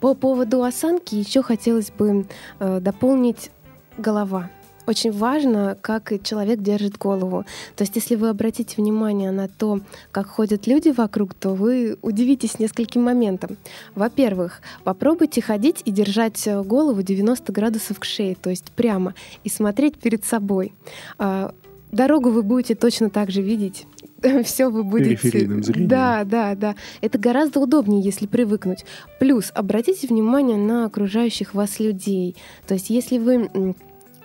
По 0.00 0.14
поводу 0.14 0.62
осанки 0.62 1.14
еще 1.14 1.42
хотелось 1.42 1.90
бы 1.90 2.26
э, 2.58 2.80
дополнить 2.80 3.50
голова. 3.98 4.50
Очень 4.86 5.10
важно, 5.10 5.76
как 5.80 6.12
человек 6.22 6.60
держит 6.60 6.96
голову. 6.96 7.44
То 7.74 7.82
есть, 7.82 7.96
если 7.96 8.14
вы 8.14 8.28
обратите 8.28 8.76
внимание 8.76 9.32
на 9.32 9.48
то, 9.48 9.80
как 10.12 10.28
ходят 10.28 10.68
люди 10.68 10.90
вокруг, 10.90 11.34
то 11.34 11.54
вы 11.54 11.98
удивитесь 12.02 12.60
нескольким 12.60 13.02
моментам. 13.02 13.56
Во-первых, 13.96 14.60
попробуйте 14.84 15.42
ходить 15.42 15.82
и 15.84 15.90
держать 15.90 16.46
э, 16.46 16.62
голову 16.62 17.02
90 17.02 17.52
градусов 17.52 17.98
к 17.98 18.04
шее, 18.04 18.36
то 18.36 18.50
есть 18.50 18.70
прямо, 18.72 19.14
и 19.42 19.48
смотреть 19.48 19.98
перед 19.98 20.24
собой. 20.24 20.72
А, 21.18 21.52
Дорогу 21.92 22.30
вы 22.30 22.42
будете 22.42 22.74
точно 22.74 23.10
так 23.10 23.30
же 23.30 23.42
видеть. 23.42 23.86
Все 24.44 24.68
вы 24.68 24.84
будете... 24.84 25.46
Да, 25.86 26.24
да, 26.24 26.54
да. 26.54 26.74
Это 27.00 27.18
гораздо 27.18 27.60
удобнее, 27.60 28.02
если 28.02 28.26
привыкнуть. 28.26 28.84
Плюс 29.18 29.52
обратите 29.54 30.06
внимание 30.06 30.56
на 30.56 30.86
окружающих 30.86 31.54
вас 31.54 31.80
людей. 31.80 32.36
То 32.66 32.74
есть, 32.74 32.90
если 32.90 33.18
вы 33.18 33.74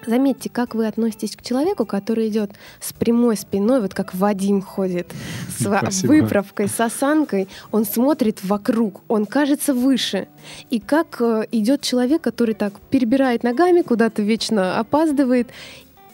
Заметьте, 0.05 0.50
как 0.50 0.74
вы 0.74 0.88
относитесь 0.88 1.36
к 1.36 1.43
человеку, 1.43 1.86
который 1.86 2.27
идет 2.27 2.51
с 2.79 2.91
прямой 2.91 3.38
спиной, 3.38 3.81
вот 3.81 3.93
как 3.93 4.15
Вадим 4.15 4.62
ходит, 4.62 5.13
с 5.50 5.63
Спасибо. 5.63 6.13
выправкой, 6.13 6.67
с 6.67 6.79
осанкой, 6.79 7.48
он 7.72 7.86
смотрит 7.86 8.43
вокруг, 8.43 9.01
он 9.08 9.25
кажется 9.25 9.74
выше. 9.74 10.27
И 10.72 10.79
как 10.79 11.17
э, 11.22 11.46
идет 11.51 11.81
человек, 11.81 12.22
который 12.22 12.55
так 12.55 12.79
перебирает 12.89 13.43
ногами, 13.43 13.81
куда-то 13.81 14.24
вечно 14.24 14.79
опаздывает. 14.79 15.50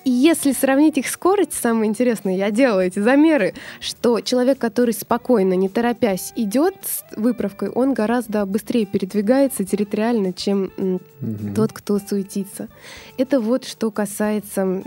И 0.08 0.10
если 0.10 0.54
сравнить 0.54 0.98
их 0.98 1.10
скорость, 1.10 1.52
самое 1.52 1.90
интересное, 1.90 2.34
я 2.38 2.50
делала 2.50 2.80
эти 2.80 2.98
замеры, 3.00 3.54
что 3.82 4.22
человек, 4.22 4.58
который 4.58 4.94
спокойно, 4.94 5.52
не 5.52 5.68
торопясь, 5.68 6.32
идет 6.38 6.76
с 6.86 7.04
выправкой, 7.18 7.68
он 7.72 7.94
гораздо 7.94 8.46
быстрее 8.46 8.86
передвигается 8.86 9.66
территориально, 9.66 10.32
чем 10.32 10.72
Мгм. 10.78 11.54
тот, 11.54 11.74
кто 11.74 12.00
суетится. 12.00 12.70
Это 13.18 13.42
вот 13.42 13.66
что 13.66 13.92
касается... 13.92 14.82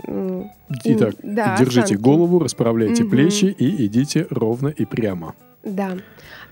Итак, 0.85 1.13
да, 1.21 1.55
держите 1.55 1.81
осанки. 1.83 2.01
голову, 2.01 2.39
расправляйте 2.39 3.03
Мгм. 3.03 3.11
плечи 3.11 3.45
и 3.45 3.85
идите 3.85 4.25
ровно 4.31 4.69
и 4.69 4.85
прямо. 4.85 5.35
Да. 5.63 5.97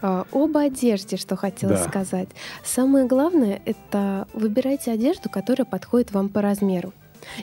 А, 0.03 0.27
Об 0.31 0.55
одежде, 0.57 1.17
что 1.17 1.35
хотела 1.35 1.73
Да. 1.73 1.83
сказать. 1.85 2.29
Самое 2.63 3.07
главное— 3.07 3.59
это 3.65 4.27
выбирайте 4.33 4.91
одежду, 4.91 5.27
которая 5.27 5.65
подходит 5.65 6.11
вам 6.11 6.29
по 6.29 6.43
размеру. 6.43 6.93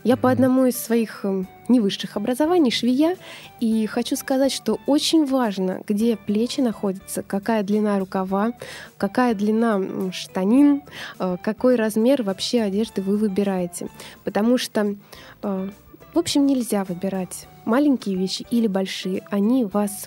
Я 0.04 0.16
по 0.16 0.30
одному 0.30 0.66
из 0.66 0.76
своих 0.76 1.25
эм, 1.25 1.47
невысших 1.68 2.16
образований 2.16 2.71
швея, 2.71 3.16
и 3.61 3.87
хочу 3.87 4.16
сказать, 4.16 4.52
что 4.52 4.78
очень 4.87 5.26
важно, 5.26 5.83
где 5.87 6.16
плечи 6.16 6.61
находятся, 6.61 7.23
какая 7.23 7.62
длина 7.62 7.99
рукава, 7.99 8.52
какая 8.97 9.35
длина 9.35 9.80
штанин, 10.12 10.83
э, 11.18 11.37
какой 11.42 11.76
размер 11.76 12.23
вообще 12.23 12.62
одежды 12.62 13.02
вы 13.02 13.16
выбираете. 13.16 13.88
Потому 14.25 14.59
что, 14.59 14.97
э, 15.42 15.68
в 16.14 16.18
общем, 16.18 16.47
нельзя 16.47 16.85
выбирать 16.85 17.49
маленькие 17.64 18.16
вещи 18.16 18.47
или 18.50 18.66
большие. 18.66 19.23
Они 19.30 19.64
вас 19.64 20.06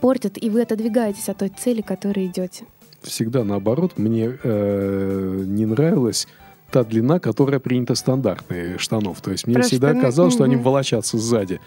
портят, 0.00 0.42
и 0.42 0.50
вы 0.50 0.62
отодвигаетесь 0.62 1.28
от 1.28 1.38
той 1.38 1.48
цели, 1.48 1.80
к 1.80 1.86
которой 1.86 2.26
идете. 2.26 2.64
Всегда 3.02 3.44
наоборот, 3.44 3.98
мне 3.98 4.36
э, 4.42 5.44
не 5.46 5.64
нравилось 5.64 6.26
та 6.70 6.84
длина, 6.84 7.18
которая 7.20 7.60
принята 7.60 7.94
стандартные 7.94 8.78
штанов. 8.78 9.20
То 9.20 9.30
есть 9.30 9.46
мне 9.46 9.54
Про 9.54 9.62
всегда 9.62 9.94
казалось, 9.94 10.34
что 10.34 10.44
они 10.44 10.56
волочатся 10.56 11.16
сзади. 11.18 11.60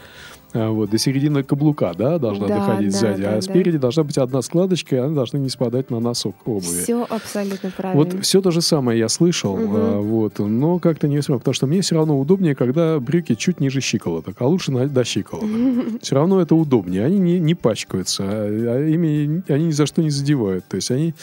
А, 0.51 0.71
Вот, 0.71 0.89
до 0.89 0.97
середины 0.97 1.43
каблука, 1.43 1.93
да, 1.93 2.17
должна 2.17 2.47
Да, 2.47 2.57
доходить 2.57 2.91
да, 2.93 2.97
сзади, 2.97 3.21
да, 3.21 3.29
а 3.29 3.35
да. 3.35 3.41
спереди 3.41 3.77
должна 3.77 4.03
быть 4.03 4.17
одна 4.17 4.41
складочка, 4.41 4.95
и 4.95 4.99
они 4.99 5.13
должны 5.13 5.37
не 5.37 5.49
спадать 5.49 5.91
на 5.91 5.99
носок 5.99 6.35
обуви. 6.45 6.81
Все 6.81 7.05
абсолютно 7.07 7.69
правильно. 7.69 8.03
Вот 8.03 8.23
все 8.25 8.41
то 8.41 8.49
же 8.49 8.61
самое 8.61 8.97
я 8.97 9.09
слышал, 9.09 9.55
Мгм. 9.55 9.71
а, 9.75 9.99
вот, 9.99 10.39
но 10.39 10.79
как-то 10.79 11.07
не 11.07 11.21
смог, 11.21 11.39
потому 11.41 11.53
что 11.53 11.67
мне 11.67 11.81
все 11.81 11.95
равно 11.95 12.19
удобнее, 12.19 12.55
когда 12.55 12.99
брюки 12.99 13.35
чуть 13.35 13.59
ниже 13.59 13.79
щиколоток, 13.79 14.35
а 14.39 14.47
лучше 14.47 14.71
на- 14.71 14.87
до 14.87 15.03
щиколоток. 15.03 15.49
Все 16.01 16.15
равно 16.15 16.41
это 16.41 16.55
удобнее, 16.55 17.05
они 17.05 17.19
не, 17.19 17.39
не 17.39 17.53
пачкаются, 17.53 18.23
а, 18.25 18.47
а 18.77 18.87
ими 18.89 19.43
они 19.49 19.65
ни 19.65 19.71
за 19.71 19.85
что 19.85 20.01
не 20.01 20.09
задевают. 20.09 20.65
То 20.67 20.77
есть 20.77 20.89
они 20.89 21.13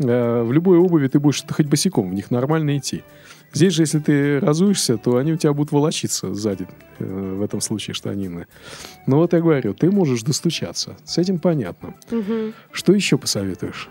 в 0.00 0.52
любой 0.52 0.78
обуви 0.78 1.08
ты 1.08 1.20
будешь 1.20 1.44
хоть 1.48 1.66
босиком, 1.66 2.10
в 2.10 2.14
них 2.14 2.30
нормально 2.30 2.78
идти. 2.78 3.02
Здесь 3.52 3.74
же, 3.74 3.82
если 3.82 3.98
ты 3.98 4.40
разуешься, 4.40 4.96
то 4.96 5.16
они 5.16 5.32
у 5.32 5.36
тебя 5.36 5.52
будут 5.52 5.72
волочиться 5.72 6.32
сзади, 6.34 6.68
э, 6.98 7.34
в 7.38 7.42
этом 7.42 7.60
случае 7.60 7.94
штанины. 7.94 8.46
Но 9.06 9.16
вот 9.16 9.32
я 9.32 9.40
говорю, 9.40 9.74
ты 9.74 9.90
можешь 9.90 10.22
достучаться. 10.22 10.96
С 11.04 11.18
этим 11.18 11.38
понятно. 11.38 11.94
Мгм. 12.10 12.54
Что 12.70 12.92
еще 12.92 13.18
посоветуешь? 13.18 13.88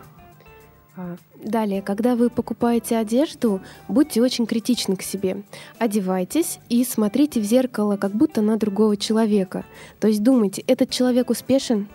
А, 0.96 1.18
Далее, 1.44 1.82
когда 1.82 2.18
вы 2.18 2.30
покупаете 2.30 2.98
одежду, 2.98 3.62
будьте 3.88 4.22
очень 4.22 4.46
критичны 4.46 4.98
к 4.98 5.02
себе. 5.02 5.44
Одевайтесь 5.78 6.60
и 6.68 6.84
смотрите 6.84 7.40
в 7.40 7.46
зеркало, 7.46 7.96
как 7.96 8.12
будто 8.12 8.42
на 8.42 8.58
другого 8.58 8.98
человека. 8.98 9.64
То 10.02 10.10
есть 10.10 10.22
думайте, 10.22 10.62
этот 10.68 10.90
человек 10.90 11.30
успешен, 11.30 11.88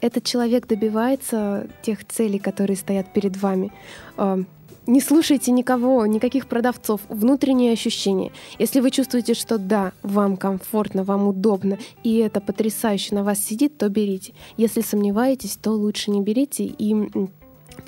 этот 0.00 0.24
человек 0.24 0.66
добивается 0.66 1.66
тех 1.82 2.06
целей, 2.06 2.38
которые 2.38 2.76
стоят 2.76 3.12
перед 3.12 3.36
вами. 3.36 3.72
А, 4.16 4.38
Не 4.86 5.00
слушайте 5.00 5.52
никого, 5.52 6.06
никаких 6.06 6.46
продавцов, 6.46 7.00
внутренние 7.08 7.72
ощущения. 7.72 8.32
Если 8.58 8.80
вы 8.80 8.90
чувствуете, 8.90 9.34
что 9.34 9.58
да, 9.58 9.92
вам 10.02 10.36
комфортно, 10.36 11.04
вам 11.04 11.28
удобно, 11.28 11.78
и 12.02 12.16
это 12.16 12.40
потрясающе 12.40 13.14
на 13.14 13.22
вас 13.22 13.38
сидит, 13.38 13.78
то 13.78 13.88
берите. 13.88 14.32
Если 14.56 14.80
сомневаетесь, 14.80 15.56
то 15.56 15.70
лучше 15.72 16.10
не 16.10 16.22
берите 16.22 16.64
и 16.64 16.96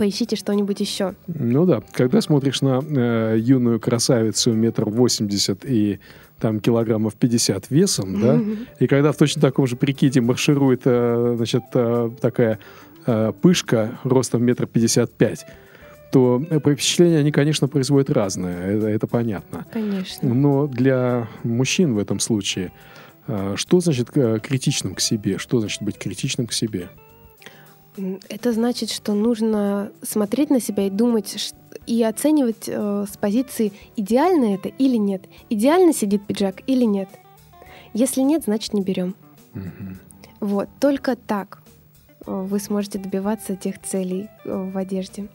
поищите 0.02 0.34
что-нибудь 0.34 0.80
еще. 0.80 1.14
Ну 1.28 1.64
да, 1.64 1.80
когда 1.92 2.20
смотришь 2.20 2.60
на 2.60 2.82
э, 2.84 3.36
юную 3.38 3.78
красавицу 3.78 4.52
метр 4.52 4.84
восемьдесят 4.84 5.64
и 5.64 6.00
там 6.40 6.58
килограммов 6.58 7.14
50 7.14 7.70
весом, 7.70 8.20
да, 8.20 8.40
и 8.80 8.88
когда 8.88 9.12
в 9.12 9.16
точно 9.16 9.40
таком 9.40 9.68
же 9.68 9.76
прикиде 9.76 10.20
марширует, 10.20 10.80
э, 10.86 11.34
значит, 11.36 11.62
э, 11.74 12.10
такая 12.20 12.58
э, 13.06 13.32
пышка 13.40 14.00
ростом 14.02 14.42
метр 14.42 14.66
пятьдесят 14.66 15.12
пять, 15.12 15.46
то 16.10 16.42
э, 16.50 16.58
впечатления 16.58 17.18
они, 17.18 17.30
конечно, 17.30 17.68
производят 17.68 18.10
разное, 18.10 18.72
это, 18.72 18.88
это 18.88 19.06
понятно. 19.06 19.66
Конечно. 19.72 20.34
Но 20.34 20.66
для 20.66 21.28
мужчин 21.44 21.94
в 21.94 21.98
этом 22.00 22.18
случае 22.18 22.72
э, 23.28 23.54
что 23.54 23.78
значит 23.78 24.08
э, 24.16 24.40
критичным 24.42 24.96
к 24.96 25.00
себе? 25.00 25.38
Что 25.38 25.60
значит 25.60 25.80
быть 25.80 25.96
критичным 25.96 26.48
к 26.48 26.52
себе? 26.52 26.88
Это 28.28 28.52
значит, 28.52 28.90
что 28.90 29.12
нужно 29.12 29.92
смотреть 30.02 30.50
на 30.50 30.60
себя 30.60 30.86
и 30.86 30.90
думать 30.90 31.54
и 31.86 32.02
оценивать 32.02 32.64
э, 32.68 33.04
с 33.10 33.16
позиции 33.16 33.72
идеально 33.96 34.54
это 34.54 34.68
или 34.68 34.96
нет. 34.96 35.24
Идеально 35.50 35.92
сидит 35.92 36.24
пиджак 36.26 36.62
или 36.66 36.84
нет. 36.84 37.08
Если 37.92 38.20
нет, 38.20 38.44
значит 38.44 38.72
не 38.72 38.82
берем. 38.82 39.14
Мгм. 39.52 39.98
Вот 40.40 40.68
только 40.80 41.16
так 41.16 41.62
э, 42.26 42.30
вы 42.32 42.58
сможете 42.60 42.98
добиваться 42.98 43.56
тех 43.56 43.80
целей 43.82 44.28
э, 44.44 44.70
в 44.72 44.76
одежде, 44.78 45.28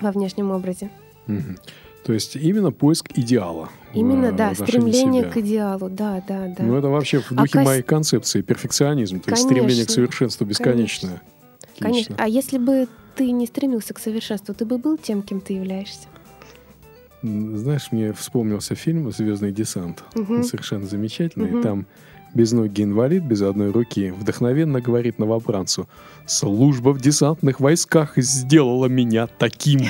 во 0.00 0.10
внешнем 0.10 0.50
образе. 0.50 0.90
Мгм. 1.26 1.58
То 2.04 2.12
есть 2.12 2.36
именно 2.36 2.70
поиск 2.72 3.10
идеала. 3.14 3.68
Именно, 3.94 4.26
э, 4.26 4.32
да, 4.32 4.54
стремление 4.54 5.22
себя. 5.22 5.30
к 5.32 5.36
идеалу, 5.38 5.88
да, 5.88 6.22
да, 6.26 6.48
да. 6.48 6.64
Ну, 6.64 6.76
это 6.76 6.88
вообще 6.88 7.20
в 7.20 7.30
А 7.32 7.34
духе 7.42 7.52
кос- 7.58 7.64
моей 7.64 7.82
концепции. 7.82 8.42
Перфекционизм, 8.42 9.20
то 9.20 9.30
есть 9.30 9.42
стремление 9.42 9.84
к 9.84 9.88
Конечно. 9.88 9.94
совершенству 9.94 10.44
бесконечное. 10.44 11.08
Конечно. 11.10 11.33
А 11.80 12.28
если 12.28 12.58
бы 12.58 12.88
ты 13.14 13.30
не 13.30 13.46
стремился 13.46 13.94
к 13.94 13.98
совершенству, 13.98 14.54
ты 14.54 14.64
бы 14.64 14.78
был 14.78 14.96
тем, 14.96 15.22
кем 15.22 15.40
ты 15.40 15.54
являешься. 15.54 16.08
Знаешь, 17.22 17.88
мне 17.90 18.12
вспомнился 18.12 18.74
фильм 18.74 19.10
«Звездный 19.10 19.50
десант». 19.50 20.04
Мгм. 20.14 20.38
Он 20.38 20.44
совершенно 20.44 20.86
замечательный. 20.86 21.50
Мгм. 21.50 21.62
Там 21.62 21.86
безногий 22.34 22.84
инвалид 22.84 23.22
без 23.22 23.40
одной 23.42 23.70
руки 23.70 24.10
вдохновенно 24.10 24.80
говорит 24.80 25.18
новобранцу 25.18 25.88
«Служба 26.26 26.90
в 26.90 27.00
десантных 27.00 27.60
войсках 27.60 28.14
сделала 28.16 28.86
меня 28.86 29.26
таким». 29.26 29.80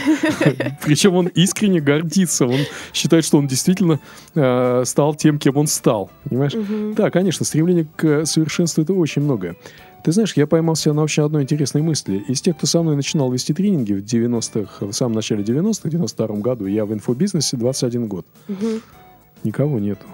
Причем 0.84 1.14
он 1.14 1.26
искренне 1.26 1.80
гордится. 1.80 2.46
Он 2.46 2.60
считает, 2.92 3.24
что 3.24 3.38
он 3.38 3.48
действительно 3.48 3.98
э, 4.34 4.82
стал 4.84 5.16
тем, 5.16 5.38
кем 5.40 5.56
он 5.56 5.66
стал. 5.66 6.10
Понимаешь? 6.28 6.52
Да, 6.97 7.10
конечно, 7.10 7.44
стремление 7.44 7.88
к 7.97 8.26
совершенству 8.26 8.82
это 8.82 8.92
очень 8.92 9.23
многое. 9.23 9.56
Ты 10.04 10.12
знаешь, 10.12 10.34
я 10.36 10.47
поймал 10.47 10.76
себя 10.76 10.93
на 10.93 11.02
очень 11.02 11.23
одной 11.23 11.45
интересной 11.45 11.80
мысли. 11.80 12.23
Из 12.28 12.43
тех, 12.43 12.58
кто 12.58 12.67
со 12.67 12.82
мной 12.82 12.95
начинал 12.95 13.32
вести 13.32 13.54
тренинги 13.54 13.95
в 13.95 14.04
90-х, 14.04 14.86
в 14.86 14.93
самом 14.93 15.14
начале 15.14 15.43
90-х, 15.43 15.88
в 15.88 15.90
92 15.90 16.26
году, 16.36 16.67
я 16.67 16.84
в 16.84 16.93
инфобизнесе 16.93 17.56
21 17.56 18.06
год. 18.06 18.26
Мгм. 18.49 18.82
Никого 19.45 19.78
нету. 19.78 20.06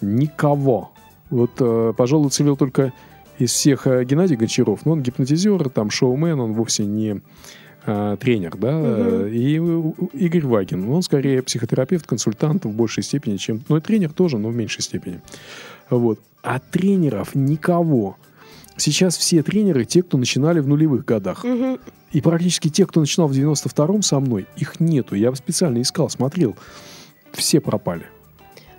Никого. 0.00 0.90
Вот, 1.28 1.50
э, 1.60 1.92
пожалуй, 1.94 2.28
уцелел 2.28 2.56
только 2.56 2.94
из 3.38 3.50
всех 3.52 3.86
э, 3.86 4.04
Геннадий 4.04 4.36
Гончаров. 4.36 4.86
Но 4.86 4.92
он 4.92 5.02
гипнотизер, 5.02 5.68
там 5.68 5.90
шоумен, 5.90 6.40
он 6.40 6.54
вовсе 6.54 6.86
не 6.86 7.20
э, 7.84 8.16
тренер, 8.18 8.56
да. 8.56 8.72
Мгм. 8.72 9.26
И 9.26 9.58
у- 9.58 9.94
Игорь 10.14 10.46
Вагин. 10.46 10.88
Он 10.90 11.02
скорее 11.02 11.42
психотерапевт, 11.42 12.06
консультант 12.06 12.64
в 12.64 12.70
большей 12.70 13.02
степени, 13.02 13.36
чем... 13.36 13.60
Ну, 13.68 13.76
и 13.76 13.80
тренер 13.82 14.12
тоже, 14.14 14.38
но 14.38 14.48
в 14.48 14.56
меньшей 14.56 14.80
степени. 14.80 15.20
Вот. 15.90 16.20
А 16.42 16.58
тренеров 16.58 17.34
никого. 17.34 18.16
Сейчас 18.76 19.16
все 19.16 19.42
тренеры 19.42 19.84
те, 19.84 20.02
кто 20.02 20.18
начинали 20.18 20.60
в 20.60 20.68
нулевых 20.68 21.04
годах. 21.04 21.44
Мгм. 21.44 21.78
И 22.12 22.20
практически 22.20 22.68
те, 22.68 22.86
кто 22.86 23.00
начинал 23.00 23.28
в 23.28 23.32
92-м 23.32 24.02
со 24.02 24.20
мной, 24.20 24.46
их 24.56 24.80
нету. 24.80 25.14
Я 25.14 25.34
специально 25.34 25.80
искал, 25.80 26.08
смотрел. 26.10 26.56
Все 27.32 27.60
пропали. 27.60 28.06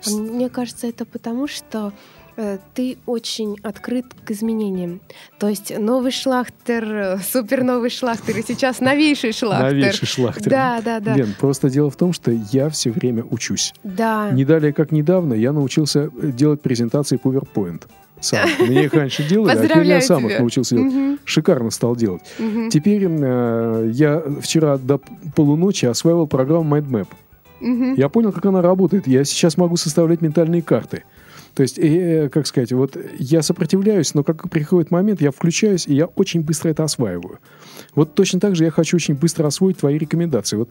А 0.06 0.10
Мне 0.10 0.48
кажется, 0.48 0.86
это 0.86 1.04
потому, 1.04 1.48
что 1.48 1.92
э, 2.36 2.58
ты 2.74 2.98
очень 3.06 3.56
открыт 3.62 4.06
к 4.24 4.30
изменениям. 4.30 5.00
То 5.38 5.48
есть 5.48 5.76
новый 5.76 6.12
шлахтер, 6.12 6.84
э, 6.84 7.18
супер 7.18 7.64
новый 7.64 7.90
шлахтер, 7.90 8.38
и 8.38 8.42
сейчас 8.42 8.80
новейший 8.80 9.32
шлахтер. 9.32 9.72
Новейший 9.72 10.06
шлахтер. 10.06 10.50
Да, 10.50 10.80
да, 10.84 11.00
да. 11.00 11.14
Лен, 11.14 11.34
просто 11.38 11.68
дело 11.68 11.90
в 11.90 11.96
том, 11.96 12.12
что 12.12 12.30
я 12.30 12.68
все 12.70 12.90
время 12.90 13.24
учусь. 13.24 13.74
Да. 13.82 14.30
Не 14.30 14.44
далее, 14.44 14.72
как 14.72 14.92
недавно, 14.92 15.34
я 15.34 15.52
научился 15.52 16.10
э, 16.20 16.30
делать 16.32 16.62
презентации 16.62 17.20
PowerPoint. 17.22 17.82
Сам. 18.20 18.48
Мне 18.60 18.84
их 18.84 18.94
раньше 18.94 19.26
делали, 19.26 19.56
а 19.56 19.66
теперь 19.66 19.86
я 19.86 20.00
сам 20.00 20.26
их 20.26 20.38
научился 20.38 20.76
делать. 20.76 21.20
Шикарно 21.24 21.70
стал 21.70 21.96
делать. 21.96 22.22
Теперь 22.70 23.06
э, 23.08 23.90
я 23.92 24.22
вчера 24.40 24.78
до 24.78 25.00
полуночи 25.34 25.86
осваивал 25.86 26.26
программу 26.26 26.76
MindMap. 26.76 27.08
Я 27.96 28.08
понял, 28.08 28.32
как 28.32 28.46
она 28.46 28.62
работает. 28.62 29.06
Я 29.06 29.24
сейчас 29.24 29.56
могу 29.56 29.76
составлять 29.76 30.20
ментальные 30.20 30.62
карты. 30.62 31.04
То 31.54 31.62
есть, 31.62 31.78
э, 31.78 32.28
как 32.32 32.46
сказать, 32.46 32.70
вот 32.72 32.96
я 33.18 33.42
сопротивляюсь, 33.42 34.14
но 34.14 34.22
как 34.22 34.48
приходит 34.48 34.92
момент, 34.92 35.20
я 35.20 35.32
включаюсь, 35.32 35.88
и 35.88 35.94
я 35.94 36.06
очень 36.06 36.42
быстро 36.42 36.68
это 36.68 36.84
осваиваю. 36.84 37.40
Вот 37.96 38.14
точно 38.14 38.38
так 38.38 38.54
же 38.54 38.64
я 38.64 38.70
хочу 38.70 38.96
очень 38.96 39.14
быстро 39.14 39.46
освоить 39.46 39.78
твои 39.78 39.98
рекомендации. 39.98 40.56
Вот 40.56 40.70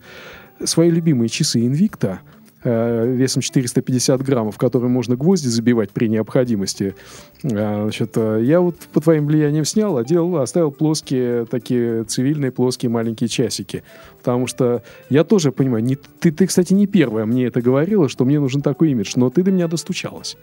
свои 0.63 0.89
любимые 0.89 1.27
часы 1.27 1.60
Invicta 1.60 2.19
э, 2.67 3.15
весом 3.15 3.41
450 3.41 4.21
граммов, 4.21 4.58
которые 4.58 4.89
можно 4.89 5.15
гвозди 5.15 5.47
забивать 5.47 5.91
при 5.91 6.08
необходимости. 6.08 6.95
Э, 7.43 7.77
Значит, 7.88 8.12
э, 8.15 8.41
я 8.43 8.60
вот 8.60 8.75
по 8.91 9.01
твоим 9.01 9.27
влияниям 9.27 9.65
снял, 9.65 9.97
одел, 9.97 10.38
оставил 10.38 10.71
плоские, 10.71 11.45
такие 11.45 12.03
цивильные 12.03 12.51
плоские 12.51 12.89
маленькие 12.89 13.27
часики. 13.30 13.84
Потому 14.17 14.47
что 14.47 14.84
я 15.10 15.23
тоже 15.23 15.51
понимаю, 15.51 15.84
не, 15.84 15.95
ты, 15.95 16.32
ты, 16.32 16.47
кстати, 16.47 16.73
не 16.73 16.88
первая 16.88 17.25
мне 17.25 17.45
это 17.45 17.62
говорила, 17.62 18.10
что 18.10 18.25
мне 18.25 18.39
нужен 18.39 18.62
такой 18.62 18.91
имидж, 18.91 19.13
но 19.15 19.30
ты 19.30 19.43
до 19.43 19.51
меня 19.51 19.67
достучалась. 19.67 20.38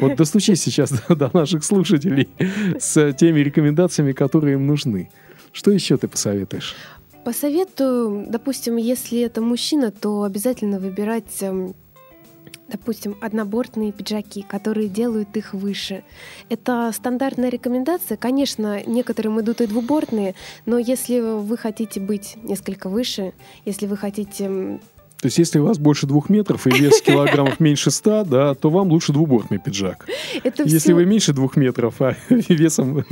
Вот 0.00 0.16
достучись 0.16 0.62
сейчас 0.62 0.90
до 1.08 1.30
наших 1.32 1.64
слушателей 1.64 2.28
с 2.78 3.12
теми 3.12 3.40
рекомендациями, 3.40 4.12
которые 4.12 4.54
им 4.54 4.66
нужны. 4.66 5.10
Что 5.52 5.70
еще 5.70 5.96
ты 5.96 6.08
посоветуешь? 6.08 6.76
Посоветую, 7.30 8.26
допустим, 8.28 8.74
если 8.74 9.20
это 9.20 9.40
мужчина, 9.40 9.92
то 9.92 10.24
обязательно 10.24 10.80
выбирать, 10.80 11.30
эм, 11.42 11.76
допустим, 12.66 13.16
однобортные 13.20 13.92
пиджаки, 13.92 14.42
которые 14.42 14.88
делают 14.88 15.36
их 15.36 15.54
выше. 15.54 16.02
Это 16.48 16.90
стандартная 16.92 17.48
рекомендация. 17.48 18.16
Конечно, 18.16 18.82
некоторым 18.84 19.40
идут 19.40 19.60
и 19.60 19.68
двубортные, 19.68 20.34
но 20.66 20.76
если 20.76 21.20
вы 21.20 21.56
хотите 21.56 22.00
быть 22.00 22.36
несколько 22.42 22.88
выше, 22.88 23.32
если 23.64 23.86
вы 23.86 23.96
хотите... 23.96 24.80
То 25.20 25.26
есть, 25.26 25.38
если 25.38 25.60
у 25.60 25.66
вас 25.66 25.78
больше 25.78 26.08
двух 26.08 26.30
метров 26.30 26.66
и 26.66 26.70
вес 26.70 27.00
килограммов 27.00 27.60
меньше 27.60 27.92
ста, 27.92 28.24
да, 28.24 28.56
то 28.56 28.70
вам 28.70 28.88
лучше 28.88 29.12
двубортный 29.12 29.60
пиджак. 29.60 30.08
Это 30.42 30.64
Если 30.64 30.78
всё- 30.78 30.94
вы 30.96 31.04
меньше 31.06 31.32
двух 31.32 31.56
метров, 31.56 32.02
а 32.02 32.16
весом, 32.28 33.04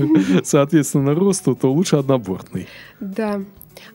соответственно, 0.42 1.14
росту, 1.14 1.54
то 1.54 1.72
лучше 1.72 1.94
однобортный. 1.94 2.66
Да. 2.98 3.44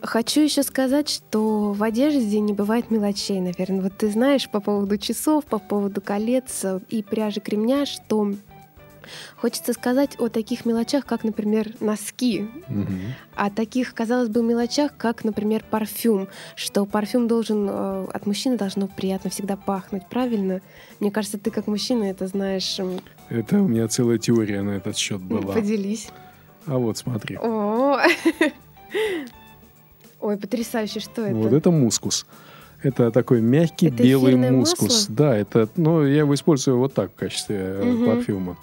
Хочу 0.00 0.40
еще 0.40 0.62
сказать, 0.62 1.08
что 1.08 1.72
в 1.72 1.82
одежде 1.82 2.40
не 2.40 2.52
бывает 2.52 2.90
мелочей, 2.90 3.40
наверное. 3.40 3.82
Вот 3.82 3.96
ты 3.96 4.10
знаешь 4.10 4.48
по 4.48 4.60
поводу 4.60 4.98
часов, 4.98 5.44
по 5.44 5.58
поводу 5.58 6.00
колец 6.00 6.64
э, 6.64 6.80
и 6.88 7.02
пряжи 7.02 7.40
кремня, 7.40 7.86
что 7.86 8.34
Хочется 9.36 9.72
сказать 9.72 10.16
о 10.18 10.28
таких 10.28 10.64
мелочах, 10.64 11.04
как, 11.04 11.24
например, 11.24 11.72
носки. 11.80 12.48
Мгм. 12.68 13.00
О 13.34 13.50
таких, 13.50 13.94
казалось 13.94 14.28
бы, 14.28 14.42
мелочах, 14.42 14.96
как, 14.96 15.24
например, 15.24 15.64
парфюм. 15.68 16.28
Что 16.56 16.86
парфюм 16.86 17.28
должен 17.28 17.68
э, 17.68 18.06
от 18.12 18.26
мужчины 18.26 18.56
должно 18.56 18.88
приятно 18.88 19.30
всегда 19.30 19.56
пахнуть, 19.56 20.06
правильно? 20.08 20.60
Мне 21.00 21.10
кажется, 21.10 21.38
ты 21.38 21.50
как 21.50 21.66
мужчина 21.66 22.04
это 22.04 22.26
знаешь. 22.26 22.78
Это 23.28 23.60
у 23.60 23.68
меня 23.68 23.88
целая 23.88 24.18
теория 24.18 24.62
на 24.62 24.72
этот 24.72 24.96
счет 24.96 25.20
была. 25.20 25.54
Поделись. 25.54 26.08
А 26.66 26.78
вот 26.78 26.96
смотри. 26.96 27.36
О, 27.36 27.98
Ой, 30.24 30.38
потрясающе, 30.38 31.00
что 31.00 31.20
это? 31.22 31.34
Вот 31.34 31.52
это 31.52 31.70
мускус. 31.70 32.24
Это 32.82 33.10
такой 33.10 33.40
мягкий 33.42 33.88
Это 33.88 34.02
белый 34.02 34.36
мускус. 34.36 34.88
масло? 35.08 35.14
Да, 35.14 35.36
это, 35.36 35.68
ну, 35.76 36.02
я 36.06 36.18
его 36.20 36.34
использую 36.34 36.78
вот 36.78 36.94
так 36.94 37.10
в 37.12 37.14
качестве 37.14 37.80
Мгм. 37.82 38.06
парфюма. 38.06 38.56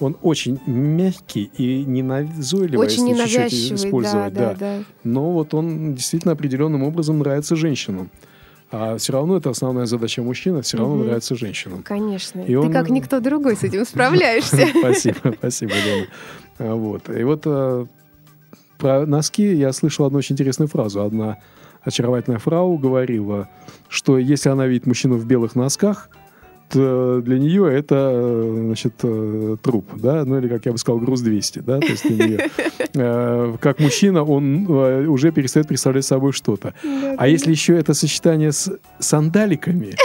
Он 0.00 0.16
очень 0.22 0.58
мягкий 0.66 1.50
и 1.58 1.84
не 1.84 2.02
назойливый, 2.02 2.86
Очень 2.86 3.08
если 3.08 3.22
чуть-чуть 3.24 3.36
ненавязчивый, 3.38 3.68
да, 3.70 3.86
использовать. 3.86 4.32
да, 4.34 4.54
да. 4.58 4.78
Но 5.04 5.30
вот 5.32 5.52
он 5.52 5.94
действительно 5.94 6.32
определенным 6.32 6.82
образом 6.82 7.18
нравится 7.18 7.54
женщинам. 7.54 8.10
А 8.70 8.96
все 8.96 9.12
равно 9.12 9.36
это 9.36 9.50
основная 9.50 9.84
задача 9.86 10.22
мужчины, 10.22 10.62
все 10.62 10.78
равно 10.78 10.96
Мгм. 10.96 11.04
нравится 11.06 11.36
женщинам. 11.36 11.82
Конечно. 11.82 12.40
И 12.40 12.46
Ты 12.46 12.58
он- 12.58 12.72
как 12.72 12.88
никто 12.88 13.20
другой 13.20 13.56
с 13.56 13.62
этим 13.62 13.84
справляешься. 13.84 14.56
Спасибо, 14.78 15.34
спасибо, 15.38 15.72
Лена. 15.84 16.06
А, 16.58 16.74
Вот. 16.74 17.08
И 17.10 17.22
вот 17.24 17.42
э, 17.44 17.86
про 18.84 19.06
носки 19.06 19.54
я 19.54 19.72
слышал 19.72 20.04
одну 20.04 20.18
очень 20.18 20.34
интересную 20.34 20.68
фразу. 20.68 21.00
Одна 21.00 21.38
очаровательная 21.80 22.38
фрау 22.38 22.76
говорила, 22.76 23.48
что 23.88 24.18
если 24.18 24.50
она 24.50 24.66
видит 24.66 24.86
мужчину 24.86 25.16
в 25.16 25.24
белых 25.24 25.54
носках, 25.54 26.10
то 26.68 27.22
для 27.22 27.38
нее 27.38 27.66
это, 27.72 28.10
э, 28.12 28.62
значит, 28.66 28.94
э, 29.02 29.56
труп, 29.62 29.86
да, 29.96 30.26
ну 30.26 30.38
или, 30.38 30.48
как 30.48 30.66
я 30.66 30.72
бы 30.72 30.76
сказал, 30.76 30.98
груз 30.98 31.22
200, 31.22 31.60
да, 31.60 31.80
то 31.80 31.86
есть 31.86 32.06
для 32.06 32.26
нее. 32.26 32.50
Э, 32.96 33.56
Как 33.60 33.80
мужчина 33.80 34.22
он 34.22 34.66
э, 34.68 35.06
уже 35.06 35.32
перестает 35.32 35.66
представлять 35.66 36.04
собой 36.04 36.32
что-то. 36.32 36.74
А 37.16 37.26
если 37.26 37.50
еще 37.50 37.76
это 37.76 37.92
сочетание 37.92 38.52
с 38.52 38.70
сандаликами, 39.00 39.96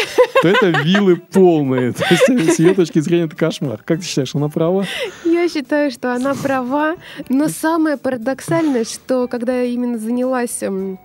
то 0.41 0.47
это 0.47 0.69
вилы 0.83 1.17
полные. 1.17 1.91
То 1.93 2.03
есть 2.09 2.55
с 2.55 2.59
ее 2.59 2.73
точки 2.73 2.99
зрения 2.99 3.25
это 3.25 3.35
кошмар. 3.35 3.81
Как 3.85 3.99
ты 3.99 4.05
считаешь, 4.05 4.33
она 4.33 4.49
права? 4.49 4.85
Я 5.49 5.62
считаю, 5.62 5.89
что 5.89 6.13
она 6.13 6.35
права, 6.35 6.95
но 7.27 7.47
самое 7.47 7.97
парадоксальное, 7.97 8.83
что 8.83 9.27
когда 9.27 9.53
я 9.62 9.63
именно 9.63 9.97
занялась 9.97 10.62
м, 10.62 10.99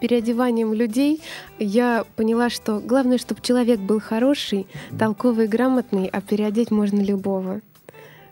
переодеванием 0.00 0.74
людей, 0.74 1.22
я 1.58 2.04
поняла, 2.16 2.50
что 2.50 2.80
главное, 2.80 3.16
чтобы 3.16 3.40
человек 3.40 3.80
был 3.80 3.98
хороший, 3.98 4.66
толковый, 4.98 5.48
грамотный, 5.48 6.06
а 6.12 6.20
переодеть 6.20 6.70
можно 6.70 7.00
любого. 7.00 7.62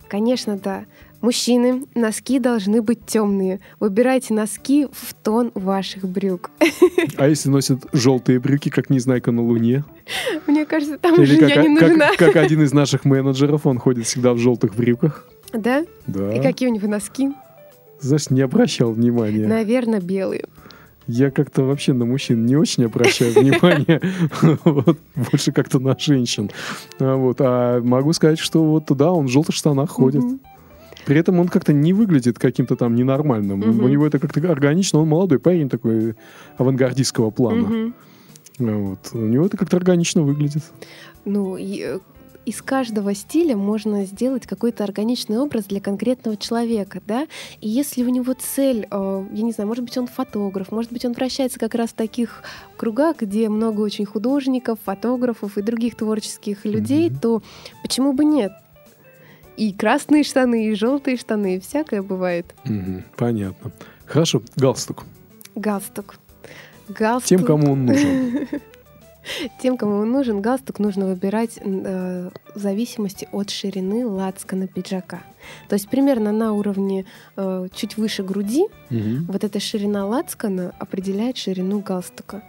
Конечно, 0.09 0.59
да. 0.59 0.85
Мужчины, 1.23 1.85
носки 1.95 2.38
должны 2.38 2.83
быть 2.83 3.07
темные. 3.07 3.61
Выбирайте 3.81 4.35
носки 4.35 4.87
в 4.92 5.14
тон 5.14 5.51
ваших 5.55 6.05
брюк. 6.07 6.51
А 7.16 7.27
если 7.27 7.49
носят 7.49 7.87
желтые 7.95 8.38
брюки, 8.38 8.69
как 8.69 8.90
Незнайка 8.90 9.33
на 9.33 9.42
Луне? 9.42 9.85
Мне 10.47 10.66
кажется, 10.66 10.99
там 10.99 11.14
Или 11.14 11.23
уже 11.23 11.38
как, 11.38 11.49
я 11.49 11.62
не 11.62 11.77
как- 11.79 11.88
нужна. 11.88 12.11
как 12.19 12.37
один 12.37 12.62
из 12.62 12.75
наших 12.75 13.07
менеджеров, 13.07 13.66
он 13.66 13.79
ходит 13.79 14.05
всегда 14.07 14.35
в 14.35 14.38
желтых 14.38 14.75
брюках. 14.77 15.27
Да? 15.53 15.85
Да. 16.07 16.35
И 16.35 16.43
какие 16.43 16.69
у 16.69 16.73
него 16.73 16.89
носки? 16.89 17.33
Знаешь, 18.01 18.31
не 18.31 18.43
обращал 18.43 18.93
внимания. 18.93 19.47
Наверное, 19.47 20.01
белые. 20.01 20.45
Я 21.07 21.31
как-то 21.31 21.63
вообще 21.63 21.93
на 21.93 22.05
мужчин 22.05 22.45
не 22.47 22.57
очень 22.57 22.85
обращаю 22.85 23.33
внимание, 23.33 24.01
больше 25.15 25.53
как-то 25.53 25.79
на 25.79 25.97
женщин. 25.97 26.51
А 26.99 27.15
Вот. 27.17 27.37
А 27.41 27.81
могу 27.81 28.13
сказать, 28.13 28.41
что 28.41 28.65
вот 28.65 28.85
да, 28.89 29.13
он 29.13 29.27
в 29.27 29.31
желтых 29.31 29.55
штанах 29.55 29.91
ходит. 29.91 30.25
При 31.05 31.21
этом 31.21 31.39
он 31.39 31.47
как-то 31.47 31.73
не 31.73 31.93
выглядит 31.93 32.39
каким-то 32.39 32.75
там 32.75 32.97
ненормальным. 32.97 33.63
У 33.63 33.89
него 33.89 34.07
это 34.07 34.19
как-то 34.19 34.51
органично, 34.51 34.99
он 35.01 35.09
молодой 35.09 35.39
парень 35.39 35.69
такой 35.69 36.17
авангардистского 36.59 37.31
плана. 37.31 37.93
А 38.59 38.65
Вот. 38.65 38.99
У 39.13 39.19
него 39.19 39.47
это 39.47 39.57
как-то 39.57 39.77
органично 39.77 40.23
выглядит. 40.23 40.63
Ну, 41.25 41.57
э, 41.57 41.99
из 42.47 42.63
каждого 42.63 43.13
стиля 43.15 43.57
можно 43.57 44.05
сделать 44.05 44.47
какой-то 44.47 44.85
органичный 44.85 45.39
образ 45.39 45.65
для 45.65 45.81
конкретного 45.81 46.37
человека, 46.37 47.03
да? 47.05 47.27
И 47.61 47.69
если 47.69 48.05
у 48.05 48.09
него 48.09 48.35
цель, 48.39 48.87
э, 48.89 49.27
я 49.33 49.43
не 49.43 49.51
знаю, 49.53 49.67
может 49.67 49.85
быть, 49.85 49.99
он 49.99 50.07
фотограф, 50.07 50.71
может 50.71 50.93
быть, 50.93 51.05
он 51.05 51.13
вращается 51.13 51.59
как 51.59 51.75
раз 51.75 51.91
в 51.91 51.95
таких 51.95 52.45
кругах, 52.77 53.17
где 53.19 53.49
много 53.49 53.81
очень 53.81 54.05
художников, 54.07 54.79
фотографов 54.85 55.59
и 55.59 55.63
других 55.63 55.97
творческих 55.97 56.65
людей, 56.65 57.11
Мгм. 57.11 57.19
то 57.19 57.43
почему 57.83 58.13
бы 58.13 58.25
нет? 58.25 58.53
И 59.57 59.73
красные 59.73 60.23
штаны, 60.23 60.69
и 60.69 60.75
желтые 60.75 61.17
штаны, 61.17 61.57
и 61.57 61.61
всякое 61.61 62.03
бывает. 62.03 62.55
Мгм. 62.65 63.05
Понятно. 63.17 63.73
Хорошо, 64.05 64.41
галстук. 64.55 65.05
Галстук. 65.57 66.17
Галстук. 66.89 67.29
Тем, 67.29 67.45
кому 67.45 67.73
он 67.73 67.87
нужен. 67.87 68.47
Тем, 69.61 69.77
кому 69.77 70.05
нужен, 70.05 70.41
галстук 70.41 70.79
нужно 70.79 71.07
выбирать 71.07 71.59
э, 71.61 72.31
в 72.55 72.59
зависимости 72.59 73.29
от 73.33 73.51
ширины 73.51 74.07
лацкана 74.07 74.67
пиджака. 74.67 75.23
То 75.69 75.75
есть 75.75 75.89
примерно 75.89 76.33
на 76.33 76.53
уровне 76.53 77.05
э, 77.37 77.69
чуть 77.75 77.97
выше 77.97 78.23
груди 78.23 78.67
Мгм. 78.91 79.27
вот 79.29 79.45
эта 79.45 79.59
ширина 79.61 80.07
лацкана 80.07 80.73
определяет 80.79 81.37
ширину 81.37 81.81
галстука. 81.81 82.43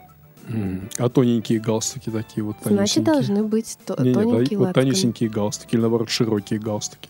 А 0.97 1.09
тоненькие 1.09 1.59
галстуки 1.59 2.09
такие 2.09 2.41
вот 2.43 2.55
Значит, 2.63 3.03
тонюсенькие? 3.03 3.13
должны 3.13 3.43
быть 3.43 3.77
то- 3.85 4.01
Не-не, 4.01 4.13
да, 4.15 4.21
тоненькие 4.21 4.59
вот 4.59 4.73
тонюсенькие 4.73 5.29
галстуки 5.29 5.73
или, 5.75 5.81
наоборот, 5.81 6.09
широкие 6.09 6.57
галстуки. 6.59 7.09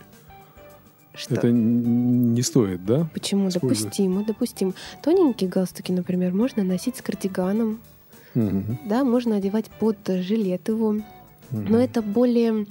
Что? 1.13 1.36
Это 1.36 1.51
не 1.51 2.41
стоит, 2.41 2.84
да? 2.86 3.08
Почему? 3.13 3.49
Допустимо, 3.51 4.23
допустимо. 4.23 4.73
Тоненькие 5.03 5.49
галстуки, 5.49 5.91
например, 5.91 6.34
можно 6.34 6.63
носить 6.63 6.97
с 6.97 7.01
кардиганом, 7.01 7.80
Мгм. 8.45 8.78
да, 8.86 9.04
можно 9.04 9.36
одевать 9.38 9.65
под 9.80 9.97
жилет 10.08 10.67
его. 10.67 10.91
Мгм. 10.93 11.04
Но 11.52 11.80
это 11.80 12.02
более 12.02 12.65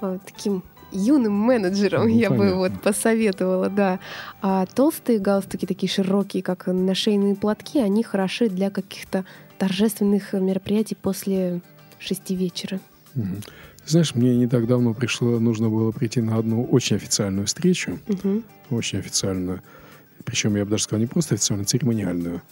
э, 0.00 0.18
таким 0.24 0.62
юным 0.92 1.32
менеджером, 1.32 2.02
Ну, 2.02 2.08
я 2.08 2.28
бы 2.30 2.36
понятно. 2.36 2.56
вот 2.58 2.72
посоветовала, 2.82 3.70
да. 3.70 3.98
А 4.42 4.66
толстые 4.66 5.18
галстуки, 5.18 5.64
такие 5.66 5.88
широкие, 5.90 6.42
как 6.42 6.66
нашейные 6.66 7.34
платки, 7.34 7.78
они 7.78 8.02
хороши 8.02 8.48
для 8.50 8.70
каких-то 8.70 9.24
торжественных 9.58 10.34
мероприятий 10.34 10.94
после 11.00 11.60
шести 11.98 12.34
вечера. 12.36 12.78
Ты 13.14 13.22
Знаешь, 13.86 14.14
мне 14.14 14.36
не 14.36 14.46
так 14.46 14.66
давно 14.66 14.92
пришло, 14.94 15.38
нужно 15.40 15.68
было 15.70 15.92
прийти 15.92 16.20
на 16.20 16.36
одну 16.36 16.64
очень 16.64 16.96
официальную 16.96 17.46
встречу, 17.46 17.98
Мгм. 18.06 18.44
очень 18.70 18.98
официальную, 18.98 19.62
причем 20.24 20.56
я 20.56 20.64
бы 20.64 20.70
даже 20.72 20.84
сказал 20.84 21.00
не 21.00 21.06
просто 21.06 21.34
официальную, 21.34 21.66
церемониальную. 21.66 22.42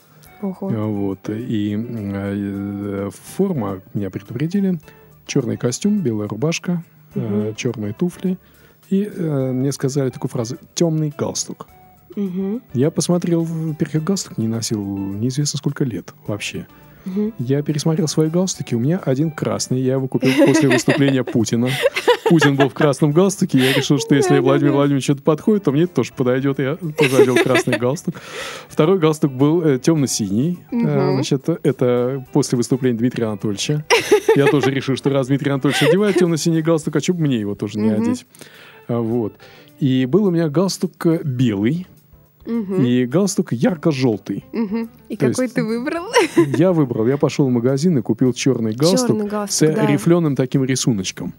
Ого. 0.43 0.71
А, 0.73 0.87
Вот. 0.87 1.29
И 1.31 1.77
э, 1.77 3.11
форма, 3.13 3.81
меня 3.95 4.11
предупредили, 4.11 4.79
черный 5.27 5.57
костюм, 5.57 6.01
белая 6.01 6.29
рубашка, 6.29 6.83
Мгм. 7.15 7.55
черные 7.57 7.93
туфли. 7.93 8.39
И 8.89 9.05
э, 9.05 9.53
мне 9.53 9.73
сказали 9.73 10.11
такую 10.11 10.31
фразу 10.31 10.57
«темный 10.75 11.13
галстук». 11.17 11.67
Мгм. 12.17 12.61
Я 12.75 12.91
посмотрел, 12.91 13.45
во-первых, 13.45 13.95
я 13.95 14.01
галстук 14.01 14.39
не 14.39 14.49
носил 14.49 14.85
неизвестно 14.85 15.59
сколько 15.59 15.85
лет 15.85 16.13
вообще. 16.27 16.67
Мгм. 17.05 17.33
Я 17.39 17.63
пересмотрел 17.63 18.09
свои 18.09 18.29
галстуки, 18.29 18.75
у 18.75 18.79
меня 18.79 18.99
один 18.99 19.31
красный, 19.31 19.81
я 19.81 19.95
его 19.95 20.07
купил 20.09 20.31
после 20.47 20.69
выступления 20.69 21.25
Путина. 21.25 21.69
Путин 22.29 22.57
был 22.57 22.69
в 22.69 22.75
красном 22.75 23.11
галстуке, 23.13 23.59
я 23.59 23.73
решил, 23.73 23.99
что 23.99 24.15
если 24.15 24.39
Владимир 24.39 24.73
Владимирович 24.73 25.05
что-то 25.05 25.23
подходит, 25.23 25.65
то 25.65 25.73
мне 25.73 25.85
это 25.85 25.95
тоже 25.95 26.13
подойдет, 26.15 26.59
я 26.61 26.77
тоже 26.77 27.17
одел 27.23 27.35
красный 27.37 27.77
галстук. 27.79 28.15
Второй 28.69 28.99
галстук 28.99 29.33
был 29.33 29.63
э, 29.63 29.79
темно-синий, 29.79 30.59
Э, 30.71 31.13
значит, 31.15 31.49
это 31.49 32.25
после 32.33 32.57
выступления 32.57 32.99
Дмитрия 32.99 33.27
Анатольевича. 33.27 33.85
Я 34.37 34.47
тоже 34.47 34.71
решил, 34.71 34.95
что 34.97 35.11
раз 35.11 35.27
Дмитрий 35.27 35.51
Анатольевич 35.51 35.83
одевает 35.83 36.17
темно-синий 36.17 36.63
галстук, 36.63 36.97
а 36.97 37.01
что 37.01 37.15
бы 37.15 37.23
мне 37.23 37.39
его 37.41 37.55
тоже 37.55 37.79
не 37.79 37.91
Мгм. 37.91 38.03
одеть? 38.03 38.27
А, 38.89 39.01
Вот. 39.01 39.35
И 39.81 40.07
был 40.07 40.27
у 40.27 40.31
меня 40.31 40.49
галстук 40.49 41.07
э, 41.07 41.21
белый 41.25 41.87
Мгм. 42.47 42.83
и 42.85 43.05
галстук 43.07 43.53
ярко-желтый. 43.53 44.45
Мгм. 44.53 44.89
И 45.09 45.17
То 45.17 45.29
какой 45.29 45.45
есть- 45.45 45.55
ты 45.55 45.65
выбрал? 45.65 46.05
Я 46.57 46.73
выбрал, 46.73 47.07
я 47.07 47.17
пошел 47.17 47.47
в 47.47 47.51
магазин 47.51 47.99
и 47.99 48.03
купил 48.03 48.33
черный 48.33 48.73
галстук 48.73 49.09
Черный 49.09 49.29
с 49.29 49.31
галстук, 49.31 49.75
да. 49.75 49.87
рифленым 49.87 50.37
таким 50.37 50.65
рисуночком. 50.65 51.35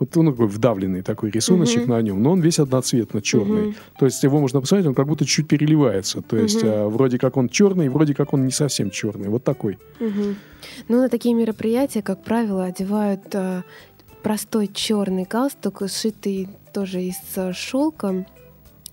Вот 0.00 0.16
он 0.16 0.26
такой 0.32 0.48
вдавленный 0.48 1.02
такой 1.02 1.30
рисуночек 1.30 1.82
Мгм. 1.82 1.90
на 1.90 2.02
нем, 2.02 2.20
но 2.22 2.32
он 2.32 2.40
весь 2.40 2.58
одноцветно 2.58 3.22
черный. 3.22 3.66
Мгм. 3.68 3.74
То 3.98 4.06
есть 4.06 4.22
его 4.24 4.40
можно 4.40 4.60
посмотреть, 4.60 4.88
он 4.88 4.94
как 4.94 5.06
будто 5.06 5.24
чуть 5.24 5.46
переливается. 5.46 6.20
То 6.20 6.36
есть 6.36 6.62
Мгм. 6.62 6.72
а, 6.72 6.88
вроде 6.88 7.18
как 7.18 7.36
он 7.36 7.48
черный, 7.48 7.88
вроде 7.88 8.12
как 8.14 8.32
он 8.34 8.44
не 8.44 8.50
совсем 8.50 8.90
черный. 8.90 9.28
Вот 9.28 9.44
такой. 9.44 9.78
Мгм. 10.00 10.34
Ну, 10.88 10.96
на 11.00 11.08
такие 11.08 11.32
мероприятия, 11.34 12.02
как 12.02 12.24
правило, 12.24 12.64
одевают 12.64 13.22
э, 13.34 13.62
простой 14.24 14.68
черный 14.72 15.26
галстук, 15.30 15.82
сшитый 15.88 16.48
тоже 16.72 17.02
из 17.02 17.16
шелка. 17.56 18.26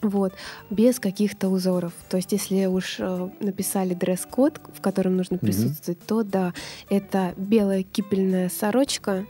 Вот, 0.01 0.33
без 0.69 0.99
каких-то 0.99 1.49
узоров. 1.49 1.93
То 2.09 2.17
есть, 2.17 2.31
если 2.31 2.65
уж 2.65 2.95
э, 2.99 3.29
написали 3.39 3.93
дресс-код, 3.93 4.59
в 4.73 4.81
котором 4.81 5.15
нужно 5.15 5.37
присутствовать, 5.37 5.99
mm-hmm. 5.99 6.07
то 6.07 6.23
да, 6.23 6.53
это 6.89 7.33
белая 7.37 7.83
кипельная 7.83 8.49
сорочка, 8.49 9.25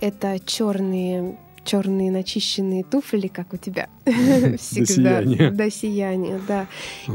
это 0.00 0.38
черные 0.44 1.38
черные 1.64 2.10
начищенные 2.10 2.82
туфли, 2.82 3.28
как 3.28 3.52
у 3.52 3.56
тебя 3.56 3.88
всегда. 4.04 5.22
До 5.50 5.70
сияния. 5.70 6.40
да. 6.46 6.66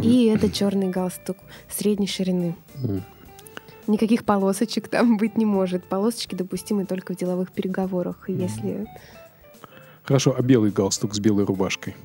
И 0.01 0.25
это 0.27 0.49
черный 0.49 0.89
галстук 0.89 1.37
средней 1.69 2.07
ширины. 2.07 2.55
Никаких 3.87 4.25
полосочек 4.25 4.89
там 4.89 5.17
быть 5.17 5.37
не 5.37 5.45
может. 5.45 5.85
Полосочки 5.85 6.35
допустимы 6.35 6.85
только 6.85 7.13
в 7.13 7.17
деловых 7.17 7.51
переговорах, 7.51 8.27
если... 8.27 8.85
Хорошо, 10.03 10.33
а 10.37 10.41
белый 10.41 10.71
галстук 10.71 11.13
с 11.13 11.19
белой 11.19 11.43
рубашкой? 11.43 11.95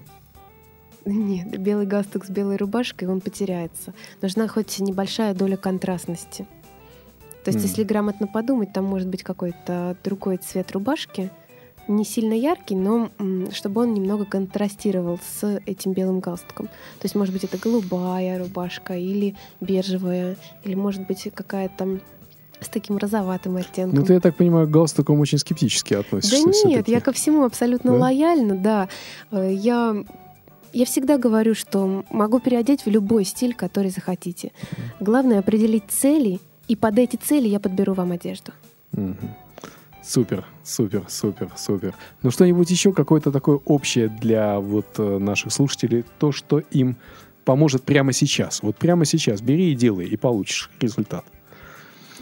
Нет, 1.04 1.58
белый 1.60 1.86
галстук 1.86 2.24
с 2.24 2.30
белой 2.30 2.56
рубашкой, 2.56 3.08
он 3.08 3.20
потеряется. 3.20 3.92
Нужна 4.20 4.48
хоть 4.48 4.78
небольшая 4.78 5.34
доля 5.34 5.56
контрастности. 5.56 6.46
То 7.44 7.50
есть, 7.50 7.58
mm. 7.58 7.68
если 7.68 7.82
грамотно 7.82 8.26
подумать, 8.28 8.72
там 8.72 8.84
может 8.84 9.08
быть 9.08 9.22
какой-то 9.22 9.96
другой 10.04 10.36
цвет 10.36 10.70
рубашки, 10.72 11.30
не 11.88 12.04
сильно 12.04 12.34
яркий, 12.34 12.76
но 12.76 13.10
чтобы 13.52 13.82
он 13.82 13.94
немного 13.94 14.24
контрастировал 14.24 15.18
с 15.18 15.60
этим 15.66 15.92
белым 15.92 16.20
галстуком. 16.20 16.66
То 16.66 17.04
есть, 17.04 17.16
может 17.16 17.34
быть, 17.34 17.42
это 17.42 17.58
голубая 17.58 18.38
рубашка 18.38 18.96
или 18.96 19.34
бежевая, 19.60 20.36
или, 20.62 20.74
может 20.74 21.06
быть, 21.06 21.28
какая-то 21.34 21.98
с 22.60 22.68
таким 22.68 22.96
розоватым 22.96 23.56
оттенком. 23.56 23.98
Ну, 23.98 24.06
ты, 24.06 24.14
я 24.14 24.20
так 24.20 24.36
понимаю, 24.36 24.68
к 24.68 24.70
галстукам 24.70 25.18
очень 25.18 25.38
скептически 25.38 25.94
относишься. 25.94 26.44
Да 26.44 26.68
нет, 26.68 26.86
я 26.86 27.00
ко 27.00 27.12
всему 27.12 27.44
абсолютно 27.44 27.92
да? 27.92 27.98
лояльна, 27.98 28.54
да. 28.56 28.88
Э, 29.32 29.52
я 29.52 30.04
я 30.72 30.84
всегда 30.84 31.18
говорю, 31.18 31.54
что 31.54 32.04
могу 32.10 32.40
переодеть 32.40 32.84
в 32.84 32.90
любой 32.90 33.24
стиль, 33.24 33.54
который 33.54 33.90
захотите. 33.90 34.52
Главное 35.00 35.38
определить 35.38 35.84
цели, 35.88 36.40
и 36.68 36.76
под 36.76 36.98
эти 36.98 37.16
цели 37.16 37.48
я 37.48 37.60
подберу 37.60 37.94
вам 37.94 38.12
одежду. 38.12 38.52
Супер, 40.02 40.44
супер, 40.64 41.04
супер, 41.08 41.50
супер. 41.56 41.94
Ну 42.22 42.30
что-нибудь 42.32 42.68
еще 42.70 42.92
какое-то 42.92 43.30
такое 43.30 43.60
общее 43.64 44.08
для 44.08 44.58
вот 44.58 44.86
э, 44.98 45.18
наших 45.18 45.52
слушателей, 45.52 46.04
то, 46.18 46.32
что 46.32 46.58
им 46.58 46.96
поможет 47.44 47.84
прямо 47.84 48.12
сейчас. 48.12 48.62
Вот 48.62 48.76
прямо 48.76 49.04
сейчас 49.04 49.40
бери 49.40 49.70
и 49.70 49.76
делай, 49.76 50.06
и 50.06 50.16
получишь 50.16 50.70
результат. 50.80 51.24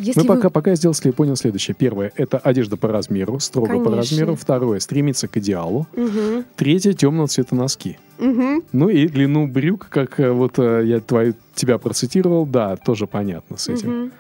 Если 0.00 0.20
Мы 0.20 0.26
вы... 0.26 0.36
пока, 0.36 0.50
пока 0.50 0.70
я 0.70 0.76
сделал, 0.76 0.94
понял 1.14 1.36
следующее. 1.36 1.74
Первое– 1.78 2.12
это 2.16 2.38
одежда 2.38 2.76
по 2.76 2.88
размеру, 2.88 3.38
строго 3.38 3.68
Конечно. 3.68 3.90
по 3.90 3.96
размеру. 3.96 4.34
Второе– 4.34 4.78
стремиться 4.80 5.28
к 5.28 5.36
идеалу. 5.36 5.86
Угу. 5.94 6.44
Третье– 6.56 6.92
темного 6.94 7.28
цвета 7.28 7.54
носки. 7.54 7.98
Угу. 8.18 8.64
Ну 8.72 8.88
и 8.88 9.06
длину 9.06 9.46
брюк, 9.46 9.88
как 9.88 10.18
э, 10.18 10.30
вот 10.30 10.58
э, 10.58 10.82
я 10.86 11.00
твою, 11.00 11.34
тебя 11.54 11.78
процитировал, 11.78 12.46
да, 12.46 12.76
тоже 12.76 13.06
понятно 13.06 13.56
с 13.56 13.68
этим. 13.68 14.04
Угу. 14.04 14.10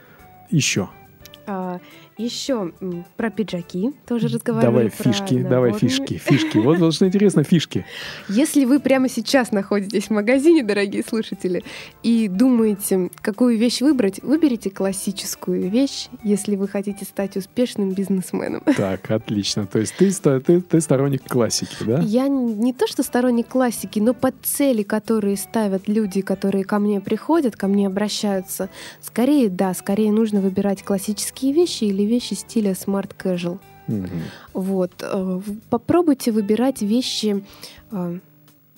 Еще. 0.50 0.88
А, 1.46 1.80
еще 2.24 2.72
про 3.16 3.30
пиджаки 3.30 3.92
тоже 4.06 4.28
разговаривали. 4.28 4.72
Давай 4.72 4.88
фишки, 4.88 5.42
давай 5.42 5.72
фишки, 5.72 6.14
фишки. 6.18 6.58
Вот, 6.58 6.78
вот 6.78 6.94
что 6.94 7.06
интересно, 7.06 7.44
фишки. 7.44 7.84
Если 8.28 8.64
вы 8.64 8.80
прямо 8.80 9.08
сейчас 9.08 9.52
находитесь 9.52 10.04
в 10.04 10.10
магазине, 10.10 10.62
дорогие 10.62 11.02
слушатели, 11.02 11.64
и 12.02 12.28
думаете, 12.28 13.10
какую 13.20 13.58
вещь 13.58 13.80
выбрать, 13.80 14.22
выберите 14.22 14.70
классическую 14.70 15.68
вещь, 15.70 16.08
если 16.22 16.56
вы 16.56 16.68
хотите 16.68 17.04
стать 17.04 17.36
успешным 17.36 17.92
бизнесменом. 17.92 18.62
Так, 18.76 19.10
отлично. 19.10 19.66
То 19.66 19.78
есть 19.78 19.94
ты, 19.96 20.10
ты, 20.40 20.60
ты 20.60 20.80
сторонник 20.80 21.24
классики, 21.26 21.84
да? 21.84 22.00
Я 22.00 22.28
не 22.28 22.72
то, 22.72 22.86
что 22.86 23.02
сторонник 23.02 23.48
классики, 23.48 23.98
но 23.98 24.14
под 24.14 24.34
цели, 24.42 24.82
которые 24.82 25.36
ставят 25.36 25.88
люди, 25.88 26.20
которые 26.20 26.64
ко 26.64 26.78
мне 26.78 27.00
приходят, 27.00 27.56
ко 27.56 27.66
мне 27.66 27.86
обращаются, 27.86 28.68
скорее, 29.00 29.48
да, 29.48 29.74
скорее 29.74 30.12
нужно 30.12 30.40
выбирать 30.40 30.82
классические 30.82 31.52
вещи 31.52 31.84
или 31.84 32.02
вещи 32.10 32.34
стиля 32.34 32.72
smart 32.72 33.12
casual. 33.16 33.58
Mm-hmm. 33.88 34.20
Вот. 34.54 34.92
Э, 35.00 35.40
попробуйте 35.70 36.32
выбирать 36.32 36.82
вещи 36.82 37.44
э, 37.90 38.18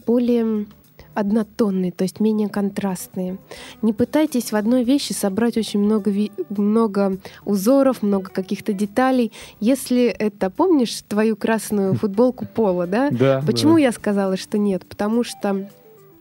более 0.06 0.66
однотонные, 1.14 1.92
то 1.92 2.04
есть 2.04 2.20
менее 2.20 2.48
контрастные. 2.48 3.38
Не 3.82 3.92
пытайтесь 3.92 4.52
в 4.52 4.56
одной 4.56 4.84
вещи 4.84 5.12
собрать 5.12 5.56
очень 5.56 5.80
много, 5.80 6.10
ви- 6.10 6.32
много 6.48 7.18
узоров, 7.44 8.02
много 8.02 8.30
каких-то 8.30 8.72
деталей. 8.72 9.32
Если 9.60 10.04
это, 10.06 10.50
помнишь 10.50 11.02
твою 11.08 11.36
красную 11.36 11.94
футболку 11.94 12.46
Пола, 12.46 12.86
да? 12.86 13.10
Да. 13.10 13.42
Почему 13.46 13.74
да. 13.74 13.80
я 13.80 13.92
сказала, 13.92 14.36
что 14.36 14.58
нет? 14.58 14.86
Потому 14.86 15.24
что 15.24 15.68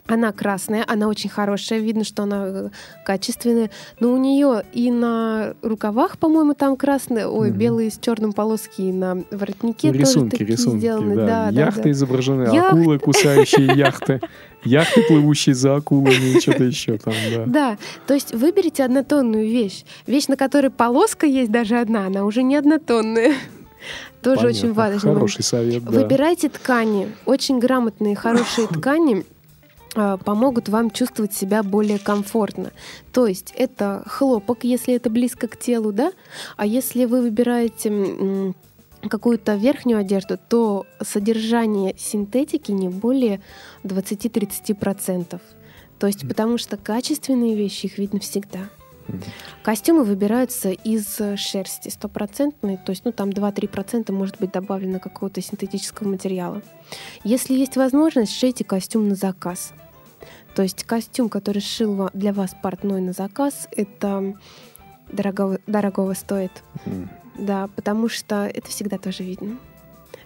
она 0.07 0.31
красная, 0.31 0.83
она 0.87 1.07
очень 1.07 1.29
хорошая, 1.29 1.79
видно, 1.79 2.03
что 2.03 2.23
она 2.23 2.43
э, 2.45 2.69
качественная. 3.05 3.69
Но 3.99 4.11
у 4.11 4.17
нее 4.17 4.63
и 4.73 4.91
на 4.91 5.53
рукавах, 5.61 6.17
по-моему, 6.17 6.53
там 6.53 6.75
красные, 6.75 7.27
ой, 7.27 7.49
mm-hmm. 7.49 7.53
белые 7.53 7.91
с 7.91 7.99
черным 7.99 8.33
полоски, 8.33 8.81
и 8.81 8.91
на 8.91 9.23
воротнике 9.31 9.91
ну, 9.91 9.93
рисунки, 9.93 10.31
тоже 10.31 10.31
такие 10.31 10.49
рисунки, 10.49 10.79
сделаны. 10.79 11.15
Да. 11.15 11.51
Да, 11.51 11.61
яхты 11.61 11.83
да, 11.83 11.91
изображены, 11.91 12.43
Яхт... 12.53 12.73
акулы, 12.73 12.99
кусающие 12.99 13.67
яхты. 13.75 14.21
Яхты, 14.63 15.01
плывущие 15.07 15.55
за 15.55 15.75
акулами, 15.75 16.37
и 16.37 16.39
что-то 16.39 16.63
еще 16.65 16.97
там, 16.97 17.13
да. 17.33 17.45
Да, 17.47 17.77
то 18.05 18.13
есть 18.13 18.33
выберите 18.33 18.83
однотонную 18.83 19.47
вещь. 19.47 19.85
Вещь, 20.05 20.27
на 20.27 20.37
которой 20.37 20.69
полоска 20.69 21.25
есть 21.25 21.51
даже 21.51 21.79
одна, 21.79 22.05
она 22.05 22.25
уже 22.25 22.43
не 22.43 22.55
однотонная. 22.55 23.33
Тоже 24.21 24.41
Понятно. 24.41 24.59
очень 24.59 24.73
важно. 24.73 25.13
Хороший 25.13 25.43
совет, 25.43 25.83
да. 25.83 25.91
Выбирайте 25.91 26.49
ткани, 26.49 27.07
очень 27.25 27.57
грамотные, 27.59 28.15
хорошие 28.15 28.67
ткани 28.71 29.25
помогут 29.93 30.69
вам 30.69 30.91
чувствовать 30.91 31.34
себя 31.34 31.63
более 31.63 31.99
комфортно. 31.99 32.71
То 33.12 33.27
есть 33.27 33.54
это 33.58 34.04
хлопок, 34.06 34.63
если 34.63 34.93
это 34.95 35.10
близко 35.10 35.47
к 35.47 35.58
телу, 35.58 35.91
да? 35.91 36.12
А 36.58 36.65
если 36.65 37.06
вы 37.06 37.21
выбираете 37.21 38.54
какую-то 39.10 39.56
верхнюю 39.56 39.99
одежду, 39.99 40.38
то 40.38 40.86
содержание 41.01 41.95
синтетики 41.97 42.71
не 42.71 42.88
более 42.89 43.41
20-30%. 43.84 45.41
То 45.99 46.08
есть 46.08 46.27
потому 46.27 46.58
что 46.58 46.77
качественные 46.77 47.56
вещи, 47.56 47.88
их 47.88 47.97
видно 47.97 48.19
всегда. 48.19 48.69
Костюмы 49.63 50.04
выбираются 50.04 50.69
из 50.69 51.19
шерсти 51.36 51.89
стопроцентной, 51.89 52.77
то 52.77 52.91
есть 52.91 53.04
ну, 53.04 53.12
там 53.12 53.30
2-3% 53.30 54.12
может 54.12 54.39
быть 54.39 54.51
добавлено 54.51 54.99
какого-то 54.99 55.41
синтетического 55.41 56.08
материала. 56.08 56.62
Если 57.23 57.54
есть 57.54 57.75
возможность, 57.75 58.34
шейте 58.34 58.63
костюм 58.63 59.10
на 59.10 59.15
заказ. 59.15 59.73
То 60.55 60.63
есть 60.63 60.83
костюм, 60.83 61.29
который 61.29 61.61
шил 61.61 62.09
для 62.13 62.33
вас 62.33 62.55
портной 62.61 63.01
на 63.01 63.13
заказ, 63.13 63.67
это 63.71 64.35
дорого, 65.11 65.59
дорогого 65.67 66.13
стоит. 66.13 66.51
Mm. 66.85 67.07
Да, 67.37 67.69
потому 67.75 68.09
что 68.09 68.45
это 68.45 68.67
всегда 68.69 68.97
тоже 68.97 69.23
видно. 69.23 69.57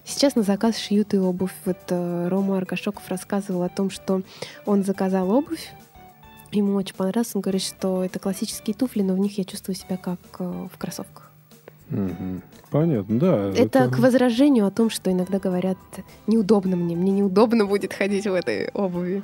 Сейчас 0.03 0.35
на 0.35 0.43
заказ 0.43 0.77
шьют 0.77 1.13
и 1.13 1.17
обувь. 1.17 1.53
Вот 1.65 1.77
э, 1.89 2.27
Рома 2.27 2.57
Аркашоков 2.57 3.07
рассказывал 3.09 3.63
о 3.63 3.69
том, 3.69 3.89
что 3.89 4.21
он 4.65 4.83
заказал 4.83 5.31
обувь, 5.31 5.71
ему 6.51 6.75
очень 6.75 6.95
понравилось. 6.95 7.31
Он 7.35 7.41
говорит, 7.41 7.63
что 7.63 8.03
это 8.03 8.19
классические 8.19 8.75
туфли, 8.75 9.01
но 9.01 9.13
в 9.13 9.19
них 9.19 9.37
я 9.37 9.43
чувствую 9.43 9.75
себя 9.75 9.97
как 9.97 10.19
э, 10.39 10.67
в 10.71 10.77
кроссовках. 10.77 11.31
Угу. 11.89 12.41
Понятно, 12.71 13.19
да. 13.19 13.49
Это, 13.49 13.79
это 13.79 13.89
к 13.89 13.99
возражению 13.99 14.65
о 14.65 14.71
том, 14.71 14.89
что 14.89 15.11
иногда 15.11 15.39
говорят, 15.39 15.77
неудобно 16.27 16.75
мне, 16.75 16.95
мне 16.95 17.11
неудобно 17.11 17.65
будет 17.65 17.93
ходить 17.93 18.25
в 18.25 18.33
этой 18.33 18.69
обуви. 18.69 19.23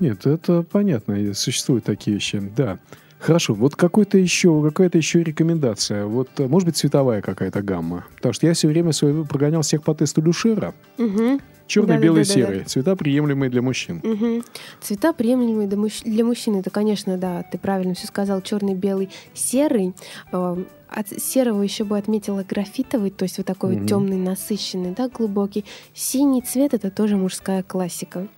Нет, 0.00 0.26
это 0.26 0.62
понятно, 0.62 1.34
существуют 1.34 1.84
такие 1.84 2.14
вещи, 2.14 2.40
да. 2.56 2.78
Хорошо, 3.20 3.52
вот 3.52 3.76
какой-то 3.76 4.16
еще, 4.16 4.62
какая-то 4.62 4.96
еще 4.96 5.22
рекомендация. 5.22 6.06
Вот, 6.06 6.28
э, 6.38 6.48
может 6.48 6.66
быть, 6.66 6.76
цветовая 6.78 7.20
какая-то 7.20 7.60
гамма. 7.60 8.06
Потому 8.16 8.32
что 8.32 8.46
я 8.46 8.54
все 8.54 8.66
время 8.66 8.92
свое 8.92 9.26
прогонял 9.26 9.60
всех 9.60 9.82
по 9.82 9.94
тесту 9.94 10.22
Люшера. 10.22 10.72
Угу. 10.96 11.40
Черный, 11.66 11.96
да, 11.96 12.00
белый, 12.00 12.22
да, 12.22 12.28
да, 12.28 12.34
серый. 12.34 12.56
Да, 12.56 12.62
да. 12.62 12.68
Цвета 12.68 12.96
приемлемые 12.96 13.50
для 13.50 13.60
мужчин. 13.60 14.00
Угу. 14.02 14.42
Цвета 14.80 15.12
приемлемые 15.12 15.68
для, 15.68 15.76
мужч... 15.76 16.02
для 16.02 16.24
мужчин. 16.24 16.56
Это, 16.56 16.70
конечно, 16.70 17.18
да, 17.18 17.42
ты 17.42 17.58
правильно 17.58 17.92
все 17.92 18.06
сказал. 18.06 18.40
Черный, 18.40 18.74
белый, 18.74 19.10
серый. 19.34 19.94
Э, 20.32 20.56
от 20.88 21.08
серого 21.08 21.60
еще 21.60 21.84
бы 21.84 21.98
отметила 21.98 22.42
графитовый, 22.42 23.10
то 23.10 23.24
есть 23.24 23.36
вот 23.36 23.46
такой 23.46 23.76
угу. 23.76 23.86
темный, 23.86 24.16
насыщенный, 24.16 24.94
да, 24.96 25.10
глубокий. 25.10 25.66
Синий 25.92 26.40
цвет 26.40 26.72
это 26.72 26.90
тоже 26.90 27.18
мужская 27.18 27.62
классика. 27.62 28.28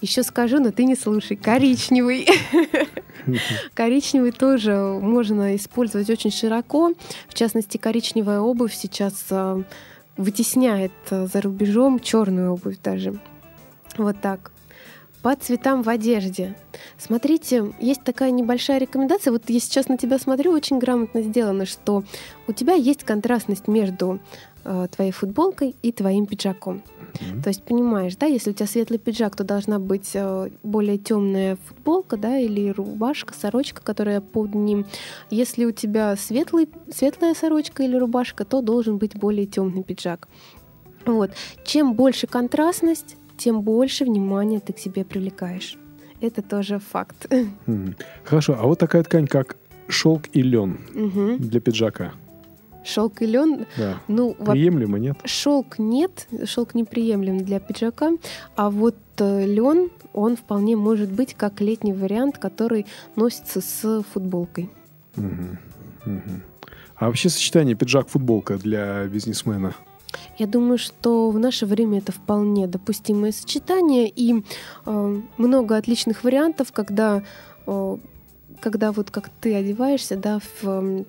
Еще 0.00 0.22
скажу, 0.22 0.58
но 0.60 0.70
ты 0.70 0.84
не 0.84 0.96
слушай. 0.96 1.36
Коричневый. 1.36 2.26
Коричневый 3.74 4.32
тоже 4.32 4.74
можно 4.74 5.56
использовать 5.56 6.10
очень 6.10 6.30
широко. 6.30 6.92
В 7.28 7.34
частности, 7.34 7.76
коричневая 7.76 8.40
обувь 8.40 8.74
сейчас 8.74 9.24
а, 9.30 9.62
вытесняет 10.16 10.92
а, 11.10 11.26
за 11.26 11.40
рубежом 11.40 12.00
черную 12.00 12.52
обувь 12.52 12.78
даже. 12.82 13.18
Вот 13.96 14.20
так. 14.20 14.53
По 15.24 15.34
цветам 15.36 15.82
в 15.82 15.88
одежде. 15.88 16.54
Смотрите, 16.98 17.72
есть 17.80 18.04
такая 18.04 18.30
небольшая 18.30 18.76
рекомендация. 18.78 19.32
Вот 19.32 19.48
я 19.48 19.58
сейчас 19.58 19.88
на 19.88 19.96
тебя 19.96 20.18
смотрю, 20.18 20.52
очень 20.52 20.78
грамотно 20.78 21.22
сделано, 21.22 21.64
что 21.64 22.04
у 22.46 22.52
тебя 22.52 22.74
есть 22.74 23.04
контрастность 23.04 23.66
между 23.66 24.20
э, 24.64 24.86
твоей 24.94 25.12
футболкой 25.12 25.76
и 25.80 25.92
твоим 25.92 26.26
пиджаком. 26.26 26.82
Mm-hmm. 26.98 27.42
То 27.42 27.48
есть 27.48 27.62
понимаешь, 27.62 28.16
да, 28.16 28.26
если 28.26 28.50
у 28.50 28.52
тебя 28.52 28.66
светлый 28.66 28.98
пиджак, 28.98 29.34
то 29.34 29.44
должна 29.44 29.78
быть 29.78 30.10
э, 30.12 30.50
более 30.62 30.98
темная 30.98 31.56
футболка, 31.68 32.18
да, 32.18 32.36
или 32.36 32.68
рубашка, 32.68 33.32
сорочка, 33.32 33.80
которая 33.80 34.20
под 34.20 34.54
ним. 34.54 34.84
Если 35.30 35.64
у 35.64 35.70
тебя 35.70 36.16
светлый, 36.16 36.68
светлая 36.94 37.32
сорочка 37.32 37.82
или 37.82 37.96
рубашка, 37.96 38.44
то 38.44 38.60
должен 38.60 38.98
быть 38.98 39.16
более 39.16 39.46
темный 39.46 39.84
пиджак. 39.84 40.28
Вот. 41.06 41.30
Чем 41.64 41.94
больше 41.94 42.26
контрастность, 42.26 43.16
тем 43.36 43.62
больше 43.62 44.04
внимания 44.04 44.60
ты 44.60 44.72
к 44.72 44.78
себе 44.78 45.04
привлекаешь. 45.04 45.76
Это 46.20 46.42
тоже 46.42 46.78
факт. 46.78 47.30
Хорошо, 48.24 48.56
а 48.58 48.66
вот 48.66 48.78
такая 48.78 49.02
ткань, 49.02 49.26
как 49.26 49.56
шелк 49.88 50.24
и 50.32 50.42
лен 50.42 50.80
угу. 50.94 51.36
для 51.38 51.60
пиджака. 51.60 52.12
Шелк 52.84 53.22
и 53.22 53.26
лен. 53.26 53.66
Да. 53.76 54.00
Ну, 54.08 54.34
Приемлемо, 54.34 54.98
нет? 54.98 55.16
Шелк 55.24 55.78
нет, 55.78 56.28
шелк 56.44 56.74
неприемлем 56.74 57.44
для 57.44 57.58
пиджака, 57.58 58.12
а 58.56 58.70
вот 58.70 58.96
э, 59.18 59.46
лен, 59.46 59.90
он 60.12 60.36
вполне 60.36 60.76
может 60.76 61.10
быть 61.10 61.34
как 61.34 61.60
летний 61.60 61.94
вариант, 61.94 62.38
который 62.38 62.86
носится 63.16 63.60
с 63.60 64.02
футболкой. 64.12 64.70
Угу. 65.16 65.58
Угу. 66.06 66.40
А 66.96 67.06
вообще 67.06 67.28
сочетание 67.28 67.74
пиджак-футболка 67.74 68.56
для 68.56 69.06
бизнесмена? 69.06 69.74
Я 70.38 70.46
думаю, 70.46 70.78
что 70.78 71.30
в 71.30 71.38
наше 71.38 71.66
время 71.66 71.98
это 71.98 72.12
вполне 72.12 72.66
допустимое 72.66 73.32
сочетание 73.32 74.08
и 74.08 74.44
э, 74.86 75.20
много 75.36 75.76
отличных 75.76 76.24
вариантов, 76.24 76.72
когда, 76.72 77.22
э, 77.66 77.96
когда 78.60 78.92
вот 78.92 79.10
как 79.10 79.28
ты 79.28 79.54
одеваешься, 79.54 80.16
да, 80.16 80.40
в 80.62 81.04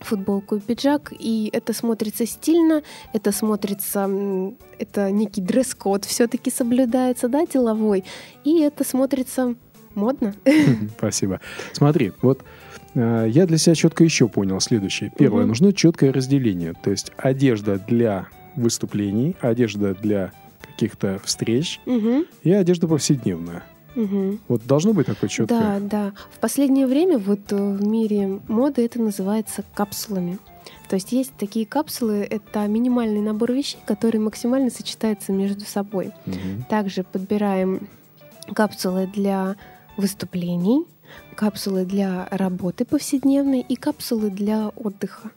футболку 0.00 0.56
и 0.56 0.60
пиджак, 0.60 1.12
и 1.18 1.48
это 1.52 1.72
смотрится 1.72 2.26
стильно, 2.26 2.82
это 3.12 3.32
смотрится, 3.32 4.10
это 4.78 5.10
некий 5.10 5.40
дресс-код 5.40 6.04
все-таки 6.04 6.50
соблюдается, 6.50 7.28
да, 7.28 7.46
деловой, 7.46 8.04
и 8.44 8.60
это 8.60 8.84
смотрится 8.84 9.54
модно. 9.94 10.34
Спасибо. 10.98 11.40
Смотри, 11.72 12.12
вот 12.22 12.40
э, 12.40 12.44
я 12.96 13.46
для 13.46 13.58
себя 13.58 13.74
четко 13.74 14.04
еще 14.04 14.28
понял 14.28 14.60
следующее. 14.60 15.12
Первое, 15.16 15.42
угу. 15.42 15.48
нужно 15.48 15.72
четкое 15.72 16.12
разделение, 16.12 16.72
то 16.82 16.90
есть 16.90 17.12
одежда 17.16 17.78
для 17.78 18.28
выступлений, 18.56 19.36
одежда 19.40 19.94
для 19.94 20.32
каких-то 20.62 21.20
встреч 21.24 21.80
угу. 21.86 22.24
и 22.42 22.52
одежда 22.52 22.88
повседневная. 22.88 23.64
Угу. 23.94 24.38
Вот 24.48 24.66
должно 24.66 24.92
быть 24.92 25.06
такое 25.06 25.28
четкое. 25.28 25.80
Да, 25.80 25.80
да. 25.80 26.12
В 26.30 26.38
последнее 26.38 26.86
время 26.86 27.18
вот 27.18 27.50
э, 27.50 27.56
в 27.56 27.82
мире 27.82 28.40
моды 28.46 28.84
это 28.84 29.00
называется 29.00 29.64
капсулами. 29.74 30.38
То 30.88 30.96
есть 30.96 31.12
есть 31.12 31.32
такие 31.38 31.64
капсулы, 31.66 32.26
это 32.30 32.66
минимальный 32.66 33.20
набор 33.20 33.52
вещей, 33.52 33.78
которые 33.86 34.20
максимально 34.20 34.70
сочетаются 34.70 35.32
между 35.32 35.64
собой. 35.64 36.12
Угу. 36.26 36.66
Также 36.68 37.04
подбираем 37.04 37.88
капсулы 38.54 39.06
для 39.12 39.56
выступлений, 39.96 40.84
капсулы 41.36 41.84
для 41.84 42.26
работы 42.30 42.84
повседневной 42.84 43.60
и 43.60 43.76
капсулы 43.76 44.30
для 44.30 44.68
отдыха. 44.68 45.30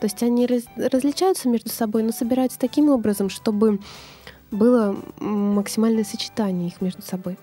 То 0.00 0.04
есть 0.04 0.22
они 0.22 0.46
раз, 0.46 0.64
различаются 0.76 1.48
между 1.48 1.70
собой, 1.70 2.02
но 2.02 2.12
собираются 2.12 2.58
таким 2.58 2.90
образом, 2.90 3.30
чтобы 3.30 3.80
было 4.50 4.96
максимальное 5.18 6.04
сочетание 6.04 6.68
их 6.68 6.80
между 6.80 7.02
собой. 7.02 7.38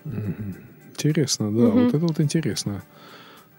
Интересно, 0.92 1.52
да, 1.52 1.64
угу. 1.64 1.80
вот 1.80 1.88
это 1.88 1.98
вот 1.98 2.20
интересно. 2.20 2.82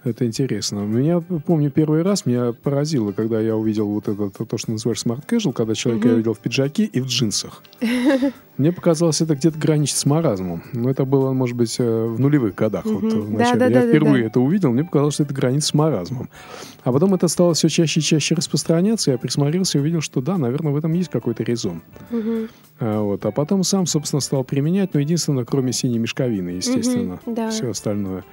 Это 0.05 0.27
интересно. 0.27 0.81
Меня, 0.81 1.19
помню, 1.19 1.71
первый 1.71 2.03
раз 2.03 2.27
меня 2.27 2.53
поразило, 2.53 3.11
когда 3.11 3.41
я 3.41 3.55
увидел 3.55 3.87
вот 3.87 4.07
это, 4.07 4.29
то, 4.29 4.57
что 4.57 4.71
называешь 4.71 5.03
smart 5.03 5.25
casual, 5.27 5.51
когда 5.51 5.73
человека 5.73 6.07
mm-hmm. 6.07 6.11
я 6.11 6.15
увидел 6.15 6.33
в 6.35 6.39
пиджаке 6.39 6.83
и 6.85 7.01
в 7.01 7.07
джинсах. 7.07 7.63
Мне 8.57 8.71
показалось, 8.71 9.19
это 9.21 9.35
где-то 9.35 9.57
граничит 9.57 9.97
с 9.97 10.05
маразмом. 10.05 10.61
Но 10.73 10.91
это 10.91 11.05
было, 11.05 11.33
может 11.33 11.57
быть, 11.57 11.75
э, 11.79 12.05
в 12.05 12.19
нулевых 12.19 12.53
годах. 12.53 12.85
Mm-hmm. 12.85 13.19
Вот, 13.19 13.29
начале. 13.29 13.59
Да, 13.59 13.69
да, 13.69 13.79
я 13.79 13.81
да, 13.81 13.89
впервые 13.89 14.21
да, 14.21 14.27
это 14.27 14.39
увидел, 14.39 14.71
мне 14.71 14.83
показалось, 14.83 15.15
что 15.15 15.23
это 15.23 15.33
граница 15.33 15.69
с 15.69 15.73
маразмом. 15.73 16.29
А 16.83 16.91
потом 16.91 17.15
это 17.15 17.27
стало 17.27 17.55
все 17.55 17.67
чаще 17.67 17.99
и 17.99 18.03
чаще 18.03 18.35
распространяться, 18.35 19.09
я 19.09 19.17
присмотрелся 19.17 19.79
и 19.79 19.81
увидел, 19.81 20.01
что 20.01 20.21
да, 20.21 20.37
наверное, 20.37 20.71
в 20.71 20.77
этом 20.77 20.93
есть 20.93 21.09
какой-то 21.09 21.41
резон. 21.41 21.81
Mm-hmm. 22.11 22.49
А, 22.79 23.01
вот. 23.01 23.25
а 23.25 23.31
потом 23.31 23.63
сам, 23.63 23.87
собственно, 23.87 24.19
стал 24.19 24.43
применять, 24.43 24.93
но 24.93 24.99
единственное, 24.99 25.45
кроме 25.45 25.73
синей 25.73 25.97
мешковины, 25.97 26.49
естественно. 26.49 27.19
Mm-hmm, 27.25 27.33
да. 27.33 27.49
Все 27.49 27.71
остальное. 27.71 28.23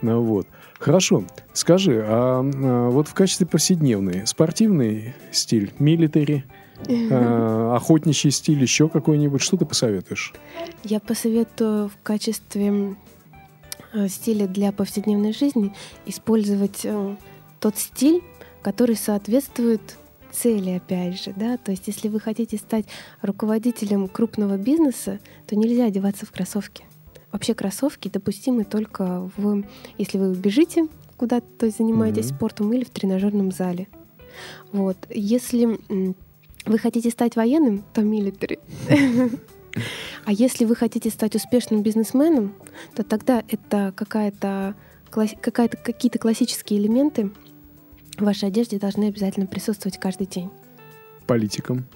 Ну, 0.00 0.22
вот. 0.22 0.46
Хорошо. 0.78 1.24
Скажи, 1.52 2.04
а, 2.06 2.40
а 2.40 2.90
вот 2.90 3.08
в 3.08 3.14
качестве 3.14 3.46
повседневный 3.46 4.26
спортивный 4.26 5.14
стиль, 5.32 5.72
милитари, 5.78 6.44
а, 7.10 7.74
охотничий 7.76 8.30
стиль, 8.30 8.62
еще 8.62 8.88
какой-нибудь, 8.88 9.42
что 9.42 9.56
ты 9.56 9.66
посоветуешь? 9.66 10.34
Я 10.84 11.00
посоветую 11.00 11.88
в 11.88 11.98
качестве 12.02 12.96
э, 13.92 14.08
стиля 14.08 14.46
для 14.46 14.70
повседневной 14.70 15.32
жизни 15.32 15.74
использовать 16.06 16.84
э, 16.84 17.16
тот 17.58 17.76
стиль, 17.76 18.22
который 18.62 18.96
соответствует 18.96 19.80
цели, 20.30 20.70
опять 20.70 21.22
же, 21.22 21.32
да, 21.34 21.56
то 21.56 21.72
есть 21.72 21.88
если 21.88 22.08
вы 22.08 22.20
хотите 22.20 22.58
стать 22.58 22.86
руководителем 23.22 24.08
крупного 24.08 24.56
бизнеса, 24.56 25.18
то 25.46 25.56
нельзя 25.56 25.86
одеваться 25.86 26.26
в 26.26 26.30
кроссовки. 26.30 26.84
Вообще 27.38 27.54
кроссовки 27.54 28.08
допустимы 28.08 28.64
только 28.64 29.30
в, 29.36 29.62
если 29.96 30.18
вы 30.18 30.34
бежите 30.34 30.88
куда-то, 31.16 31.46
то 31.56 31.66
есть 31.66 31.78
занимаетесь 31.78 32.32
mm-hmm. 32.32 32.34
спортом 32.34 32.72
или 32.72 32.82
в 32.82 32.90
тренажерном 32.90 33.52
зале. 33.52 33.86
Вот. 34.72 34.96
Если 35.08 35.78
вы 36.66 36.78
хотите 36.78 37.10
стать 37.10 37.36
военным, 37.36 37.84
то 37.94 38.02
милитари. 38.02 38.58
А 40.24 40.32
если 40.32 40.64
вы 40.64 40.74
хотите 40.74 41.10
стать 41.10 41.36
успешным 41.36 41.82
бизнесменом, 41.82 42.54
то 42.96 43.04
тогда 43.04 43.44
это 43.48 43.92
какая-то 43.94 44.74
какая-то 45.12 45.76
какие-то 45.76 46.18
классические 46.18 46.80
элементы 46.80 47.30
в 48.16 48.24
вашей 48.24 48.48
одежде 48.48 48.80
должны 48.80 49.04
обязательно 49.04 49.46
присутствовать 49.46 50.00
каждый 50.00 50.26
день. 50.26 50.50
Политикам. 51.28 51.86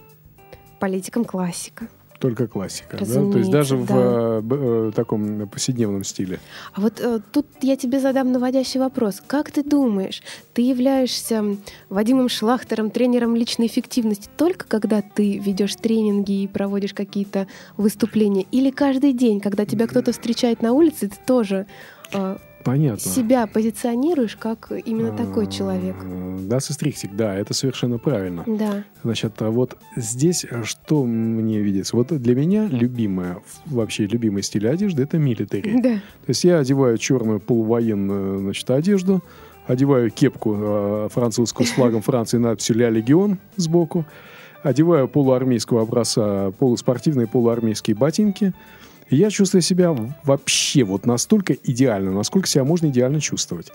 Политикам 0.79 1.25
классика. 1.25 1.89
Только 2.23 2.47
классика, 2.47 2.99
да? 2.99 3.05
То 3.05 3.39
есть 3.39 3.51
даже 3.51 3.77
да. 3.77 3.83
в 3.83 3.91
э, 3.91 4.89
э, 4.89 4.93
таком 4.95 5.49
повседневном 5.49 6.05
стиле. 6.05 6.39
А 6.73 6.81
вот 6.81 7.01
э, 7.01 7.19
тут 7.33 7.47
я 7.63 7.75
тебе 7.75 7.99
задам 7.99 8.31
наводящий 8.31 8.79
вопрос. 8.79 9.21
Как 9.27 9.51
ты 9.51 9.65
думаешь, 9.65 10.23
ты 10.55 10.63
являешься 10.63 11.45
Вадимом 11.89 12.29
Шлахтером, 12.29 12.91
тренером 12.91 13.35
личной 13.35 13.67
эффективности 13.67 14.29
только 14.37 14.67
когда 14.69 15.03
ты 15.03 15.39
ведешь 15.39 15.75
тренинги 15.75 16.45
и 16.45 16.47
проводишь 16.47 16.95
какие-то 16.95 17.49
выступления? 17.77 18.47
Или 18.53 18.71
каждый 18.71 19.15
день, 19.15 19.41
когда 19.41 19.67
тебя 19.67 19.89
кто-то 19.89 20.13
встречает 20.13 20.63
на 20.63 20.75
улице, 20.75 21.09
ты 21.09 21.17
тоже 21.27 21.67
э, 22.13 22.37
Понятно. 22.65 23.11
себя 23.11 23.47
позиционируешь 23.47 24.37
как 24.37 24.73
именно 24.73 25.17
такой 25.17 25.47
человек. 25.47 25.97
Да, 26.49 26.61
сестрихтик, 26.61 27.15
да, 27.15 27.35
это 27.35 27.55
совершенно 27.55 27.99
правильно. 27.99 28.45
Да. 28.47 28.85
Значит, 29.03 29.41
а 29.41 29.51
вот 29.51 29.77
здесь 29.97 30.47
что 30.65 31.05
мне 31.05 31.61
видится? 31.61 31.97
Вот 31.97 32.09
для 32.09 32.35
меня 32.35 32.67
любимая, 32.67 33.39
вообще 33.67 34.07
любимый 34.07 34.43
стиль 34.43 34.69
одежды 34.69 35.03
это 35.03 35.19
милитари. 35.19 35.73
Да. 35.83 35.95
То 35.95 36.29
есть 36.29 36.45
я 36.45 36.59
одеваю 36.59 36.97
черную 36.97 37.41
полувоенную, 37.41 38.39
значит, 38.39 38.71
одежду, 38.71 39.23
одеваю 39.67 40.11
кепку 40.11 40.55
э, 40.57 41.09
французскую 41.11 41.67
с 41.67 41.71
флагом 41.71 42.03
Франции 42.03 42.39
надписью 42.39 42.77
«Ля 42.77 42.89
Легион» 42.89 43.39
сбоку, 43.57 44.05
одеваю 44.63 45.09
полуармейского 45.09 45.83
образца 45.83 46.53
полуспортивные 46.53 47.27
полуармейские 47.27 47.97
ботинки– 47.97 48.53
я 49.11 49.31
чувствую 49.31 49.63
себя 49.63 49.95
вообще 50.25 50.85
вот 50.85 51.07
настолько 51.07 51.55
идеально, 51.55 52.13
насколько 52.13 52.49
себя 52.49 52.65
можно 52.65 52.87
идеально 52.87 53.21
чувствовать. 53.21 53.73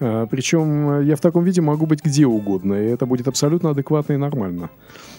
А, 0.00 0.26
Причем 0.26 1.02
я 1.02 1.16
в 1.16 1.20
таком 1.20 1.44
виде 1.44 1.60
могу 1.60 1.86
быть 1.86 2.04
где 2.04 2.26
угодно, 2.26 2.74
и 2.74 2.86
это 2.86 3.06
будет 3.06 3.28
абсолютно 3.28 3.70
адекватно 3.70 4.14
и 4.14 4.16
нормально. 4.16 4.70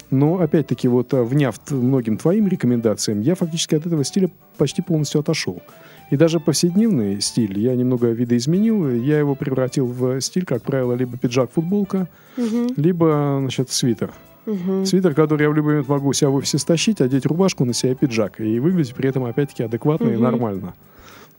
Но, 0.09 0.39
опять-таки, 0.39 0.87
вот 0.87 1.13
а, 1.13 1.23
вняв 1.23 1.59
многим 1.69 2.17
твоим 2.17 2.47
рекомендациям, 2.47 3.21
я 3.21 3.35
фактически 3.35 3.75
от 3.75 3.85
этого 3.85 4.03
стиля 4.03 4.29
почти 4.57 4.81
полностью 4.81 5.19
отошел. 5.19 5.61
И 6.09 6.15
даже 6.15 6.39
повседневный 6.39 7.19
стиль 7.19 7.59
я 7.59 7.75
немного 7.75 8.07
видоизменил. 8.07 8.89
Я 8.89 9.19
его 9.19 9.35
превратил 9.35 9.87
в 9.87 10.21
стиль, 10.21 10.45
как 10.45 10.63
правило, 10.63 10.93
либо 10.93 11.17
пиджак-футболка, 11.17 12.07
угу. 12.37 12.73
либо, 12.77 13.37
значит, 13.41 13.69
свитер. 13.71 14.11
Угу. 14.47 14.85
Свитер, 14.85 15.13
который 15.13 15.43
я 15.43 15.49
в 15.49 15.53
любой 15.53 15.73
момент 15.73 15.89
могу 15.89 16.13
себя 16.13 16.29
в 16.29 16.35
офисе 16.35 16.57
стащить, 16.57 17.01
одеть 17.01 17.25
рубашку 17.25 17.65
на 17.65 17.73
себя 17.73 17.93
пиджак 17.95 18.39
и 18.39 18.59
выглядеть 18.59 18.95
при 18.95 19.09
этом 19.09 19.25
опять-таки 19.25 19.63
адекватно 19.63 20.07
угу. 20.07 20.15
и 20.15 20.17
нормально. 20.17 20.73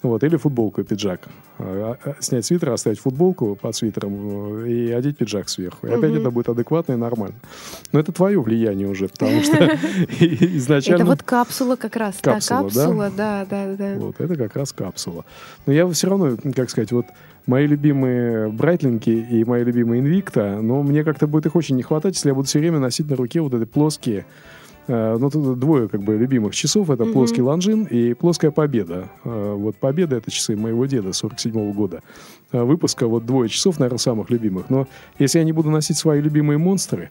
Вот, 0.00 0.22
или 0.22 0.36
футболку 0.36 0.80
и 0.80 0.84
пиджак. 0.84 1.22
А, 1.58 1.96
а, 2.04 2.14
снять 2.20 2.46
свитер, 2.46 2.70
оставить 2.70 3.00
футболку 3.00 3.56
под 3.56 3.74
свитером 3.74 4.62
э, 4.64 4.70
и 4.70 4.92
одеть 4.92 5.16
пиджак 5.16 5.48
сверху. 5.48 5.88
И 5.88 5.90
опять 5.90 6.12
это 6.12 6.30
будет 6.30 6.48
адекватно 6.48 6.92
и 6.92 6.96
нормально. 6.96 7.34
Но 7.90 7.98
это 7.98 8.12
твое 8.12 8.40
влияние 8.40 8.86
уже, 8.86 9.08
потому 9.08 9.42
что 9.42 9.56
изначально... 10.20 11.02
Это 11.02 11.10
вот 11.10 11.22
капсула 11.24 11.74
как 11.74 11.96
раз. 11.96 12.16
Капсула, 12.20 12.62
капсула, 12.62 13.10
да, 13.16 13.44
да, 13.50 13.74
да. 13.76 13.94
Вот, 13.96 14.20
это 14.20 14.36
как 14.36 14.54
раз 14.54 14.72
капсула. 14.72 15.24
Но 15.66 15.72
я 15.72 15.88
все 15.88 16.08
равно, 16.08 16.36
как 16.54 16.70
сказать, 16.70 16.92
вот 16.92 17.06
мои 17.48 17.66
любимые 17.66 18.50
Breitling 18.50 19.04
и 19.04 19.10
и 19.10 19.44
мои 19.44 19.64
любимые 19.64 20.00
Invicta, 20.00 20.60
но 20.62 20.82
мне 20.82 21.02
как-то 21.02 21.26
будет 21.26 21.46
их 21.46 21.56
очень 21.56 21.76
не 21.76 21.82
хватать, 21.82 22.14
если 22.14 22.28
я 22.28 22.34
буду 22.34 22.46
все 22.46 22.58
время 22.58 22.78
носить 22.78 23.08
на 23.08 23.16
руке 23.16 23.40
вот 23.40 23.54
эти 23.54 23.64
плоские 23.64 24.26
э, 24.86 25.16
ну, 25.18 25.30
тут 25.30 25.58
двое 25.58 25.88
как 25.88 26.02
бы 26.02 26.16
любимых 26.16 26.54
часов. 26.54 26.90
Это 26.90 27.04
mm-hmm. 27.04 27.12
плоский 27.12 27.40
Longines 27.40 27.84
и 27.84 28.12
плоская 28.12 28.50
победа. 28.50 29.08
Э, 29.24 29.54
вот 29.54 29.76
победа— 29.76 30.16
это 30.18 30.30
часы 30.30 30.56
моего 30.56 30.84
деда 30.84 31.14
47 31.14 31.72
года. 31.72 32.02
Э, 32.52 32.62
выпуска 32.62 33.06
вот 33.06 33.24
двое 33.24 33.48
часов, 33.48 33.78
наверное, 33.78 33.98
самых 33.98 34.28
любимых. 34.28 34.68
Но 34.68 34.86
если 35.18 35.38
я 35.38 35.44
не 35.44 35.52
буду 35.52 35.70
носить 35.70 35.96
свои 35.96 36.20
любимые 36.20 36.58
монстры, 36.58 37.10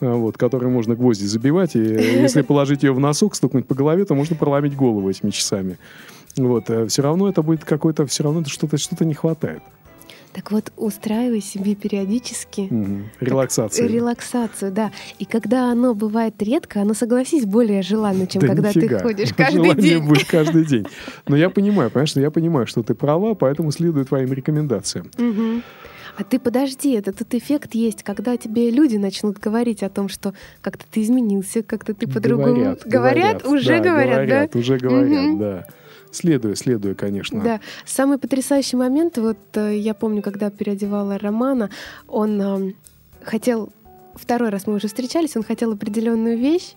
вот, 0.00 0.36
которые 0.36 0.70
можно 0.70 0.94
гвозди 0.94 1.24
забивать, 1.24 1.74
и 1.74 1.78
если 1.80 2.42
положить 2.42 2.84
ее 2.84 2.92
в 2.92 3.00
носок, 3.00 3.34
стукнуть 3.34 3.66
по 3.66 3.74
голове, 3.74 4.04
то 4.04 4.14
можно 4.14 4.36
проломить 4.36 4.76
голову 4.76 5.10
этими 5.10 5.30
часами. 5.30 5.78
Вот, 6.36 6.70
э, 6.70 6.86
все 6.86 7.02
равно 7.02 7.28
это 7.28 7.42
будет 7.42 7.64
какой-то, 7.64 8.06
все 8.06 8.24
равно 8.24 8.40
это 8.40 8.50
что-то 8.50 8.76
что 8.76 9.04
не 9.04 9.14
хватает. 9.14 9.62
Так 10.34 10.50
вот, 10.50 10.72
устраивай 10.76 11.40
себе 11.40 11.76
периодически 11.76 12.62
угу. 12.62 13.02
релаксацию. 13.20 13.88
Релаксацию, 13.88 14.72
да. 14.72 14.90
И 15.20 15.26
когда 15.26 15.70
оно 15.70 15.94
бывает 15.94 16.34
редко, 16.42 16.80
оно, 16.80 16.92
согласись, 16.92 17.44
более 17.46 17.82
желанно, 17.82 18.26
чем 18.26 18.42
да 18.42 18.48
когда 18.48 18.70
нифига. 18.70 18.98
ты 18.98 19.04
ходишь 19.04 19.32
каждый 19.36 19.62
Желание 19.62 19.82
день. 19.82 20.04
будет 20.04 20.24
каждый 20.24 20.64
день. 20.64 20.86
Но 21.28 21.36
я 21.36 21.50
понимаю, 21.50 21.88
понимаешь, 21.88 22.16
я 22.16 22.32
понимаю, 22.32 22.66
что 22.66 22.82
ты 22.82 22.96
права, 22.96 23.34
поэтому 23.34 23.70
следую 23.70 24.06
твоим 24.06 24.32
рекомендациям. 24.32 25.08
Угу. 25.16 25.62
А 26.16 26.24
ты 26.24 26.40
подожди, 26.40 26.92
это 26.94 27.12
тот 27.12 27.32
эффект 27.34 27.74
есть, 27.76 28.02
когда 28.02 28.36
тебе 28.36 28.70
люди 28.70 28.96
начнут 28.96 29.38
говорить 29.38 29.84
о 29.84 29.88
том, 29.88 30.08
что 30.08 30.34
как-то 30.62 30.84
ты 30.90 31.02
изменился, 31.02 31.62
как-то 31.62 31.94
ты 31.94 32.08
по-другому. 32.08 32.54
Говорят, 32.54 32.82
говорят, 32.86 33.42
говорят, 33.42 33.46
уже 33.46 33.68
да, 33.68 33.78
говорят, 33.78 34.14
говорят, 34.16 34.50
да? 34.52 34.58
уже 34.58 34.78
говорят, 34.78 35.30
Угу. 35.30 35.38
да. 35.38 35.66
Следую, 36.14 36.54
следую, 36.56 36.94
конечно. 36.94 37.42
Да, 37.42 37.60
самый 37.84 38.18
потрясающий 38.18 38.76
момент, 38.76 39.18
вот 39.18 39.38
э, 39.54 39.76
я 39.76 39.94
помню, 39.94 40.22
когда 40.22 40.50
переодевала 40.50 41.18
Романа, 41.18 41.70
он 42.06 42.40
э, 42.40 42.72
хотел 43.22 43.70
второй 44.14 44.50
раз 44.50 44.66
мы 44.66 44.74
уже 44.74 44.86
встречались, 44.86 45.36
он 45.36 45.42
хотел 45.42 45.72
определенную 45.72 46.38
вещь, 46.38 46.74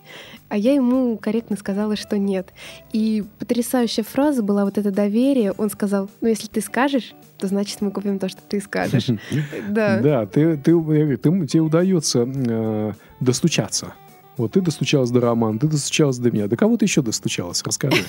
а 0.48 0.56
я 0.56 0.74
ему 0.74 1.16
корректно 1.18 1.56
сказала, 1.56 1.96
что 1.96 2.18
нет. 2.18 2.52
И 2.92 3.24
потрясающая 3.38 4.04
фраза 4.04 4.42
была 4.42 4.64
вот 4.64 4.78
это 4.78 4.90
доверие. 4.90 5.52
Он 5.52 5.70
сказал, 5.70 6.10
ну 6.20 6.28
если 6.28 6.48
ты 6.48 6.60
скажешь, 6.60 7.14
то 7.38 7.46
значит 7.46 7.80
мы 7.80 7.90
купим 7.90 8.18
то, 8.18 8.28
что 8.28 8.40
ты 8.48 8.60
скажешь. 8.60 9.08
Да. 9.68 10.26
Ты- 10.26 10.56
тебе 10.56 11.60
удается 11.60 12.26
э, 12.26 12.92
достучаться. 13.20 13.94
Вот 14.38 14.52
ты 14.52 14.60
достучалась 14.60 15.10
до 15.10 15.20
Романа, 15.20 15.58
ты 15.58 15.66
достучалась 15.66 16.18
до 16.18 16.30
меня. 16.30 16.46
До 16.46 16.56
кого 16.56 16.76
ты 16.76 16.84
еще 16.84 17.02
достучалась? 17.02 17.62
Расскажи. 17.64 18.04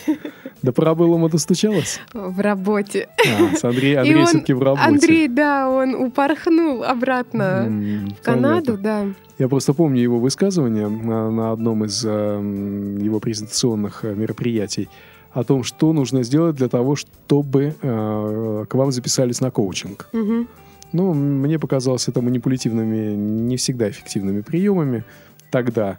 До 0.62 0.72
Парабеллума 0.72 1.30
достучалась? 1.30 2.00
В 2.14 2.40
работе. 2.40 3.10
А, 3.26 3.56
с 3.56 3.64
Андрей, 3.64 3.98
Андрей 3.98 4.26
все-таки 4.26 4.54
в 4.54 4.62
работе. 4.62 4.88
Андрей, 4.88 5.28
да, 5.28 5.70
он 5.70 5.96
упорхнул 5.96 6.84
обратно 6.84 7.66
М, 7.66 8.10
в 8.10 8.24
Канаду, 8.24 8.78
понятно. 8.78 8.84
да. 8.84 9.06
Я 9.40 9.48
просто 9.48 9.74
помню 9.74 10.02
его 10.02 10.20
высказывание 10.20 10.88
на, 10.88 11.32
на 11.32 11.52
одном 11.52 11.86
из 11.86 12.04
э, 12.06 12.10
его 13.02 13.20
презентационных 13.20 14.04
э, 14.06 14.14
мероприятий 14.14 14.90
о 15.32 15.44
том, 15.44 15.64
что 15.64 15.94
нужно 15.94 16.24
сделать 16.24 16.56
для 16.58 16.68
того, 16.68 16.96
чтобы 16.96 17.76
э, 17.82 18.66
к 18.68 18.74
вам 18.76 18.92
записались 18.92 19.42
на 19.42 19.50
коучинг. 19.52 20.10
Мгм. 20.12 20.48
Ну, 20.92 21.14
мне 21.14 21.58
показалось 21.60 22.08
это 22.08 22.20
манипулятивными, 22.22 23.16
не 23.16 23.58
всегда 23.58 23.90
эффективными 23.90 24.42
приемами 24.42 25.04
тогда. 25.52 25.98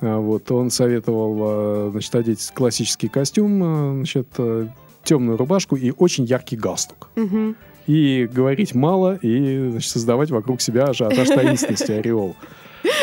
А, 0.00 0.18
Вот, 0.18 0.50
он 0.50 0.70
советовал, 0.70 1.88
э, 1.88 1.90
значит, 1.92 2.14
одеть 2.14 2.50
классический 2.54 3.08
костюм, 3.08 3.62
э, 3.62 3.94
значит, 3.96 4.28
э, 4.38 4.68
темную 5.04 5.38
рубашку 5.38 5.76
и 5.76 5.92
очень 5.96 6.24
яркий 6.24 6.56
галстук. 6.56 7.08
Мгм. 7.16 7.56
И 7.86 8.28
говорить 8.32 8.74
мало, 8.74 9.16
и 9.22 9.70
значит, 9.70 9.90
создавать 9.90 10.30
вокруг 10.30 10.60
себя 10.60 10.84
ажиотаж 10.84 11.28
таинственности, 11.28 11.92
ореол. 12.00 12.34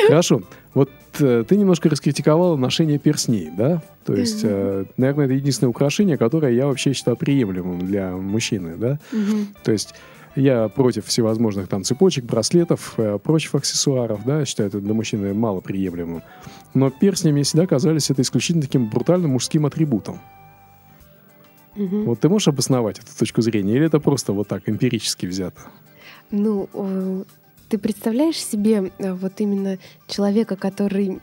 Хорошо. 0.08 0.42
Вот 0.74 0.90
э, 1.20 1.44
ты 1.48 1.56
немножко 1.56 1.90
раскритиковала 1.90 2.58
ношение 2.58 2.98
перстней, 2.98 3.50
да? 3.56 3.82
То 4.06 4.14
есть, 4.14 4.42
э, 4.44 4.86
наверное, 4.98 5.26
это 5.26 5.34
единственное 5.36 5.70
украшение, 5.70 6.18
которое 6.18 6.54
я 6.54 6.68
вообще 6.68 6.94
считаю 6.94 7.16
приемлемым 7.16 7.80
для 7.80 8.12
мужчины, 8.12 8.76
да? 8.76 9.00
Мгм. 9.12 9.48
То 9.64 9.72
есть 9.72 9.94
я 10.36 10.68
против 10.68 11.06
всевозможных 11.06 11.68
там 11.68 11.84
цепочек, 11.84 12.26
браслетов, 12.26 12.96
э, 12.98 13.20
прочих 13.20 13.54
аксессуаров, 13.56 14.24
да, 14.26 14.46
считаю 14.46 14.70
это 14.70 14.80
для 14.80 14.94
мужчины 14.94 15.34
мало 15.34 15.62
приемлемым. 15.62 16.24
Но 16.74 16.90
перстни 16.90 17.32
мне 17.32 17.44
всегда 17.44 17.68
казались 17.68 18.10
это 18.10 18.22
исключительно 18.22 18.64
таким 18.64 18.90
брутальным 18.90 19.32
мужским 19.32 19.66
атрибутом. 19.66 20.20
Мгм. 21.76 22.06
Вот 22.06 22.20
ты 22.20 22.30
можешь 22.30 22.48
обосновать 22.48 23.00
эту 23.00 23.16
точку 23.18 23.42
зрения, 23.42 23.76
или 23.76 23.86
это 23.86 24.00
просто 24.00 24.34
вот 24.34 24.48
так 24.48 24.68
эмпирически 24.70 25.26
взято? 25.26 25.62
Ну, 26.32 26.70
э, 26.74 27.24
ты 27.70 27.78
представляешь 27.78 28.38
себе 28.38 28.92
э, 28.98 29.14
вот 29.14 29.34
именно 29.40 29.78
человека, 30.08 30.56
который 30.56 31.20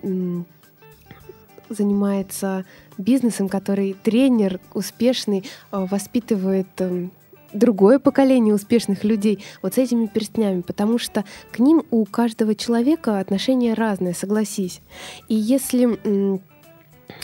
занимается 1.68 2.64
бизнесом, 2.98 3.48
который 3.48 3.94
тренер 4.02 4.58
успешный, 4.74 5.44
воспитывает 5.70 6.66
эм, 6.78 7.12
другое 7.53 7.98
поколение 7.98 8.55
успешных 8.55 9.05
людей 9.05 9.44
вот 9.62 9.74
с 9.74 9.78
этими 9.78 10.07
перстнями, 10.07 10.61
потому 10.61 10.98
что 10.98 11.24
к 11.53 11.59
ним 11.59 11.84
у 11.90 12.05
каждого 12.05 12.55
человека 12.55 13.18
отношение 13.18 13.74
разное, 13.74 14.14
согласись. 14.14 14.80
И 15.28 15.34
если 15.34 15.98
э, 16.05 16.38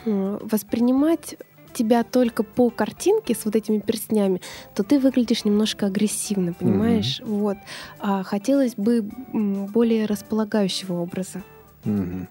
воспринимать 0.05 1.37
тебя 1.73 2.05
только 2.05 2.43
по 2.43 2.71
картинке 2.71 3.35
с 3.35 3.45
вот 3.45 3.55
этими 3.55 3.81
перстнями, 3.81 4.41
то 4.75 4.83
ты 4.83 4.99
выглядишь 4.99 5.45
немножко 5.45 5.87
агрессивно, 5.87 6.55
понимаешь? 6.55 7.21
Вот. 7.23 7.59
А 7.99 8.23
хотелось 8.23 8.75
бы 8.77 9.03
более 9.33 10.07
располагающего 10.07 10.95
образа. 10.95 11.43
Мгм. 11.85 12.29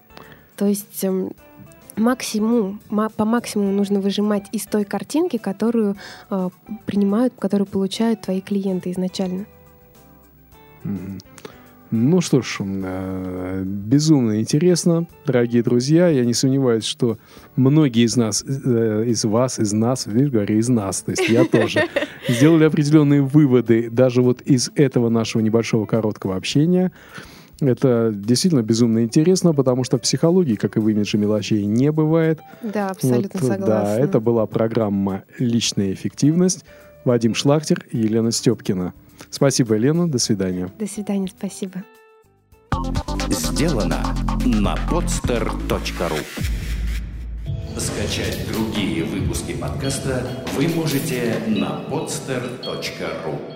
То 0.56 0.66
есть 0.66 1.04
эм, 1.04 1.32
максимум, 1.96 2.80
ма- 2.90 3.10
по 3.10 3.24
максимуму 3.24 3.72
нужно 3.72 4.00
выжимать 4.00 4.46
из 4.52 4.66
той 4.66 4.84
картинки, 4.84 5.38
которую 5.38 5.96
э, 6.30 6.48
принимают, 6.86 7.34
которую 7.38 7.66
получают 7.66 8.22
твои 8.22 8.40
клиенты 8.40 8.90
изначально. 8.92 9.46
Ну 11.92 12.20
что 12.20 12.42
ж, 12.42 12.58
э, 12.60 13.62
безумно 13.64 14.40
интересно, 14.40 15.06
дорогие 15.24 15.62
друзья. 15.62 16.08
Я 16.08 16.24
не 16.24 16.34
сомневаюсь, 16.34 16.84
что 16.84 17.16
многие 17.54 18.04
из 18.04 18.16
нас, 18.16 18.44
э, 18.44 19.04
из 19.06 19.24
вас, 19.24 19.60
из 19.60 19.72
нас, 19.72 20.06
видишь, 20.06 20.30
говорю, 20.30 20.58
из 20.58 20.68
нас, 20.68 21.02
то 21.02 21.12
есть 21.12 21.28
я 21.28 21.44
тоже, 21.44 21.84
сделали 22.28 22.64
определенные 22.64 23.22
выводы 23.22 23.88
даже 23.88 24.20
вот 24.20 24.40
из 24.42 24.72
этого 24.74 25.10
нашего 25.10 25.42
небольшого 25.42 25.86
короткого 25.86 26.34
общения. 26.34 26.90
Это 27.60 28.12
действительно 28.14 28.62
безумно 28.62 29.02
интересно, 29.02 29.54
потому 29.54 29.82
что 29.84 29.96
в 29.96 30.02
психологии, 30.02 30.56
как 30.56 30.76
и 30.76 30.80
в 30.80 30.88
имидже 30.88 31.16
мелочей, 31.16 31.64
не 31.64 31.90
бывает. 31.90 32.40
Да, 32.62 32.90
абсолютно 32.90 33.40
Вот, 33.40 33.48
согласна. 33.48 33.66
Да, 33.66 33.98
это 33.98 34.20
была 34.20 34.46
программа 34.46 35.24
«Личная 35.38 35.92
эффективность». 35.92 36.64
Вадим 37.04 37.34
Шлахтер 37.34 37.86
и 37.90 37.98
Елена 37.98 38.32
Степкина. 38.32 38.92
Спасибо, 39.30 39.76
Елена. 39.76 40.10
До 40.10 40.18
свидания. 40.18 40.70
До 40.78 40.86
свидания, 40.86 41.28
спасибо. 41.28 41.82
Сделано 43.30 44.02
на 44.44 44.74
podster.ru 44.90 46.18
Скачать 47.78 48.46
другие 48.50 49.04
выпуски 49.04 49.52
подкаста 49.52 50.44
вы 50.56 50.68
можете 50.68 51.36
на 51.46 51.84
podster.ru 51.90 53.55